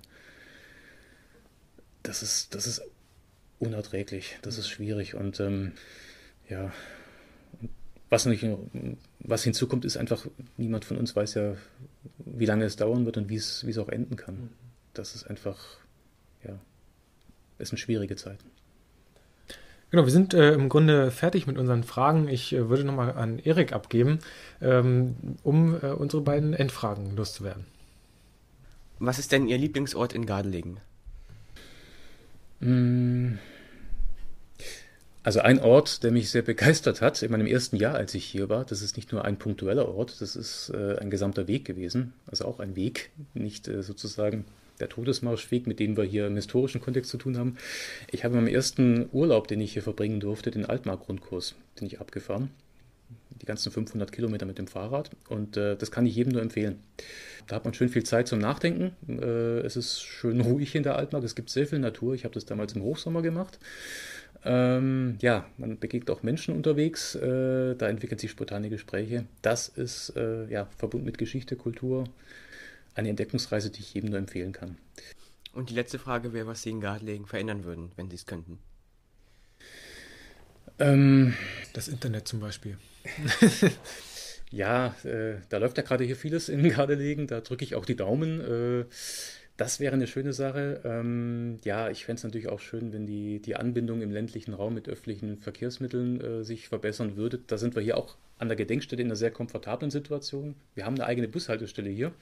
das 2.02 2.22
ist, 2.22 2.54
das 2.54 2.66
ist 2.66 2.82
unerträglich, 3.58 4.38
das 4.42 4.58
ist 4.58 4.68
schwierig 4.68 5.14
und 5.14 5.40
ähm, 5.40 5.72
ja, 6.48 6.72
was, 8.08 8.26
nicht, 8.26 8.46
was 9.20 9.44
hinzukommt, 9.44 9.84
ist 9.84 9.96
einfach, 9.96 10.26
niemand 10.56 10.84
von 10.84 10.96
uns 10.96 11.14
weiß 11.14 11.34
ja, 11.34 11.56
wie 12.18 12.46
lange 12.46 12.64
es 12.64 12.76
dauern 12.76 13.04
wird 13.04 13.16
und 13.16 13.28
wie 13.28 13.36
es, 13.36 13.66
wie 13.66 13.70
es 13.70 13.78
auch 13.78 13.88
enden 13.88 14.16
kann. 14.16 14.50
Das 14.94 15.14
ist 15.14 15.24
einfach, 15.24 15.78
ja, 16.44 16.58
es 17.58 17.70
sind 17.70 17.78
schwierige 17.78 18.16
Zeiten. 18.16 18.50
Genau, 19.90 20.04
wir 20.04 20.12
sind 20.12 20.34
äh, 20.34 20.52
im 20.52 20.68
Grunde 20.68 21.10
fertig 21.10 21.46
mit 21.46 21.58
unseren 21.58 21.84
Fragen. 21.84 22.28
Ich 22.28 22.52
äh, 22.52 22.68
würde 22.68 22.84
nochmal 22.84 23.12
an 23.12 23.38
Erik 23.38 23.72
abgeben, 23.72 24.18
ähm, 24.60 25.16
um 25.42 25.74
äh, 25.74 25.92
unsere 25.92 26.22
beiden 26.22 26.54
Endfragen 26.54 27.14
loszuwerden. 27.14 27.66
Was 28.98 29.18
ist 29.18 29.30
denn 29.30 29.46
Ihr 29.46 29.58
Lieblingsort 29.58 30.12
in 30.12 30.26
Gardelegen? 30.26 30.78
Mmh. 32.60 33.38
Also 35.22 35.40
ein 35.40 35.58
Ort, 35.58 36.04
der 36.04 36.12
mich 36.12 36.30
sehr 36.30 36.42
begeistert 36.42 37.00
hat 37.00 37.20
in 37.22 37.32
meinem 37.32 37.48
ersten 37.48 37.76
Jahr, 37.76 37.96
als 37.96 38.14
ich 38.14 38.24
hier 38.24 38.48
war, 38.48 38.64
das 38.64 38.80
ist 38.80 38.96
nicht 38.96 39.10
nur 39.10 39.24
ein 39.24 39.38
punktueller 39.38 39.88
Ort, 39.88 40.20
das 40.20 40.36
ist 40.36 40.70
äh, 40.70 40.98
ein 41.00 41.10
gesamter 41.10 41.48
Weg 41.48 41.64
gewesen, 41.64 42.12
also 42.28 42.44
auch 42.44 42.60
ein 42.60 42.76
Weg, 42.76 43.10
nicht 43.34 43.66
äh, 43.66 43.82
sozusagen 43.82 44.44
der 44.80 44.88
Todesmarschweg, 44.88 45.66
mit 45.66 45.80
dem 45.80 45.96
wir 45.96 46.04
hier 46.04 46.26
im 46.26 46.36
historischen 46.36 46.80
Kontext 46.80 47.10
zu 47.10 47.18
tun 47.18 47.36
haben. 47.38 47.56
Ich 48.10 48.24
habe 48.24 48.34
meinem 48.34 48.48
ersten 48.48 49.08
Urlaub, 49.12 49.48
den 49.48 49.60
ich 49.60 49.72
hier 49.72 49.82
verbringen 49.82 50.20
durfte, 50.20 50.50
den 50.50 50.66
Altmark-Grundkurs, 50.66 51.54
den 51.80 51.86
ich 51.86 52.00
abgefahren. 52.00 52.50
Die 53.40 53.46
ganzen 53.46 53.70
500 53.70 54.10
Kilometer 54.12 54.46
mit 54.46 54.58
dem 54.58 54.66
Fahrrad 54.66 55.10
und 55.28 55.56
äh, 55.56 55.76
das 55.76 55.90
kann 55.90 56.06
ich 56.06 56.16
jedem 56.16 56.32
nur 56.32 56.42
empfehlen. 56.42 56.80
Da 57.46 57.56
hat 57.56 57.64
man 57.64 57.74
schön 57.74 57.90
viel 57.90 58.02
Zeit 58.02 58.26
zum 58.28 58.38
Nachdenken. 58.38 58.92
Äh, 59.08 59.60
es 59.60 59.76
ist 59.76 60.02
schön 60.02 60.40
ruhig 60.40 60.74
in 60.74 60.82
der 60.82 60.96
Altmark, 60.96 61.22
es 61.22 61.34
gibt 61.34 61.50
sehr 61.50 61.66
viel 61.66 61.78
Natur. 61.78 62.14
Ich 62.14 62.24
habe 62.24 62.34
das 62.34 62.46
damals 62.46 62.72
im 62.72 62.82
Hochsommer 62.82 63.22
gemacht. 63.22 63.58
Ähm, 64.44 65.16
ja, 65.20 65.46
man 65.58 65.78
begegnet 65.78 66.10
auch 66.10 66.22
Menschen 66.22 66.54
unterwegs, 66.54 67.16
äh, 67.16 67.74
da 67.74 67.88
entwickeln 67.88 68.18
sich 68.18 68.30
spontane 68.30 68.70
Gespräche. 68.70 69.26
Das 69.42 69.68
ist 69.68 70.10
äh, 70.16 70.46
ja 70.46 70.68
verbunden 70.76 71.04
mit 71.04 71.18
Geschichte, 71.18 71.56
Kultur, 71.56 72.04
eine 72.96 73.10
Entdeckungsreise, 73.10 73.70
die 73.70 73.80
ich 73.80 73.94
jedem 73.94 74.10
nur 74.10 74.18
empfehlen 74.18 74.52
kann. 74.52 74.76
Und 75.52 75.70
die 75.70 75.74
letzte 75.74 75.98
Frage 75.98 76.32
wäre, 76.32 76.46
was 76.46 76.62
Sie 76.62 76.70
in 76.70 76.80
Gartlegen 76.80 77.26
verändern 77.26 77.64
würden, 77.64 77.92
wenn 77.96 78.10
Sie 78.10 78.16
es 78.16 78.26
könnten. 78.26 78.58
Ähm, 80.78 81.34
das 81.72 81.88
Internet 81.88 82.28
zum 82.28 82.40
Beispiel. 82.40 82.76
ja, 84.50 84.94
äh, 85.04 85.36
da 85.48 85.58
läuft 85.58 85.78
ja 85.78 85.82
gerade 85.82 86.04
hier 86.04 86.16
vieles 86.16 86.48
in 86.48 86.68
Gardelegen, 86.68 87.26
da 87.26 87.40
drücke 87.40 87.64
ich 87.64 87.74
auch 87.74 87.86
die 87.86 87.96
Daumen. 87.96 88.40
Äh, 88.40 88.84
das 89.56 89.80
wäre 89.80 89.94
eine 89.94 90.06
schöne 90.06 90.34
Sache. 90.34 90.82
Ähm, 90.84 91.58
ja, 91.64 91.88
ich 91.88 92.04
fände 92.04 92.18
es 92.18 92.24
natürlich 92.24 92.48
auch 92.48 92.60
schön, 92.60 92.92
wenn 92.92 93.06
die, 93.06 93.40
die 93.40 93.56
Anbindung 93.56 94.02
im 94.02 94.10
ländlichen 94.10 94.52
Raum 94.52 94.74
mit 94.74 94.88
öffentlichen 94.88 95.38
Verkehrsmitteln 95.38 96.20
äh, 96.20 96.44
sich 96.44 96.68
verbessern 96.68 97.16
würde. 97.16 97.40
Da 97.46 97.56
sind 97.56 97.74
wir 97.74 97.82
hier 97.82 97.96
auch 97.96 98.16
an 98.38 98.48
der 98.48 98.56
Gedenkstätte 98.56 99.00
in 99.00 99.08
einer 99.08 99.16
sehr 99.16 99.30
komfortablen 99.30 99.90
Situation. 99.90 100.54
Wir 100.74 100.84
haben 100.84 100.96
eine 100.96 101.06
eigene 101.06 101.28
Bushaltestelle 101.28 101.88
hier. 101.88 102.12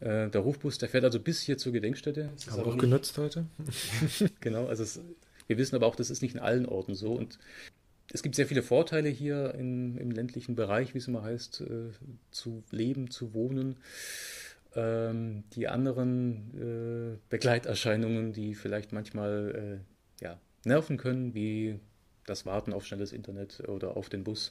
Äh, 0.00 0.30
der 0.30 0.40
Rufbus, 0.40 0.78
der 0.78 0.88
fährt 0.88 1.04
also 1.04 1.20
bis 1.20 1.42
hier 1.42 1.58
zur 1.58 1.72
Gedenkstätte. 1.72 2.30
Haben 2.50 2.64
wir 2.64 2.66
auch 2.66 2.78
genutzt 2.78 3.16
heute. 3.18 3.46
genau, 4.40 4.66
also 4.66 4.82
es, 4.82 5.00
wir 5.46 5.58
wissen 5.58 5.76
aber 5.76 5.86
auch, 5.86 5.96
das 5.96 6.10
ist 6.10 6.22
nicht 6.22 6.34
in 6.34 6.40
allen 6.40 6.66
Orten 6.66 6.94
so. 6.94 7.12
Und 7.12 7.38
es 8.12 8.22
gibt 8.22 8.34
sehr 8.34 8.46
viele 8.46 8.62
Vorteile 8.62 9.08
hier 9.08 9.54
in, 9.54 9.96
im 9.98 10.10
ländlichen 10.10 10.54
Bereich, 10.54 10.94
wie 10.94 10.98
es 10.98 11.08
immer 11.08 11.22
heißt, 11.22 11.60
äh, 11.60 11.90
zu 12.30 12.64
leben, 12.70 13.10
zu 13.10 13.34
wohnen. 13.34 13.76
Ähm, 14.74 15.44
die 15.54 15.68
anderen 15.68 17.14
äh, 17.14 17.18
Begleiterscheinungen, 17.28 18.32
die 18.32 18.54
vielleicht 18.54 18.92
manchmal 18.92 19.82
äh, 20.20 20.24
ja, 20.24 20.38
nerven 20.64 20.96
können, 20.96 21.34
wie 21.34 21.78
das 22.26 22.46
Warten 22.46 22.72
auf 22.72 22.86
schnelles 22.86 23.12
Internet 23.12 23.68
oder 23.68 23.96
auf 23.96 24.08
den 24.08 24.24
Bus. 24.24 24.50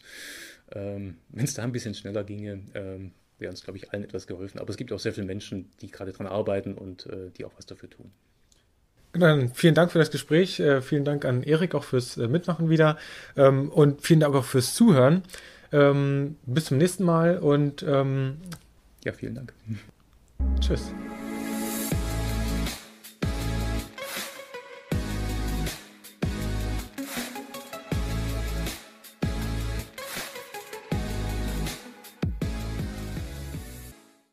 Ähm, 0.73 1.17
Wenn 1.29 1.45
es 1.45 1.53
da 1.53 1.63
ein 1.63 1.71
bisschen 1.71 1.95
schneller 1.95 2.23
ginge, 2.23 2.61
ähm, 2.73 3.11
wäre 3.39 3.51
uns, 3.51 3.63
glaube 3.63 3.77
ich, 3.77 3.91
allen 3.91 4.03
etwas 4.03 4.27
geholfen. 4.27 4.59
Aber 4.59 4.69
es 4.69 4.77
gibt 4.77 4.91
auch 4.91 4.99
sehr 4.99 5.13
viele 5.13 5.27
Menschen, 5.27 5.71
die 5.81 5.89
gerade 5.89 6.11
daran 6.11 6.27
arbeiten 6.27 6.73
und 6.75 7.05
äh, 7.07 7.31
die 7.37 7.45
auch 7.45 7.51
was 7.57 7.65
dafür 7.65 7.89
tun. 7.89 8.11
Dann 9.13 9.53
vielen 9.53 9.73
Dank 9.73 9.91
für 9.91 9.99
das 9.99 10.11
Gespräch. 10.11 10.59
Äh, 10.59 10.81
vielen 10.81 11.03
Dank 11.03 11.25
an 11.25 11.43
Erik 11.43 11.73
auch 11.73 11.83
fürs 11.83 12.17
äh, 12.17 12.27
Mitmachen 12.27 12.69
wieder. 12.69 12.97
Ähm, 13.35 13.69
und 13.69 14.01
vielen 14.01 14.19
Dank 14.19 14.35
auch 14.35 14.45
fürs 14.45 14.75
Zuhören. 14.75 15.23
Ähm, 15.71 16.37
bis 16.45 16.65
zum 16.65 16.77
nächsten 16.77 17.03
Mal 17.03 17.37
und 17.37 17.83
ähm, 17.83 18.37
ja, 19.03 19.13
vielen 19.13 19.35
Dank. 19.35 19.53
Tschüss. 20.59 20.91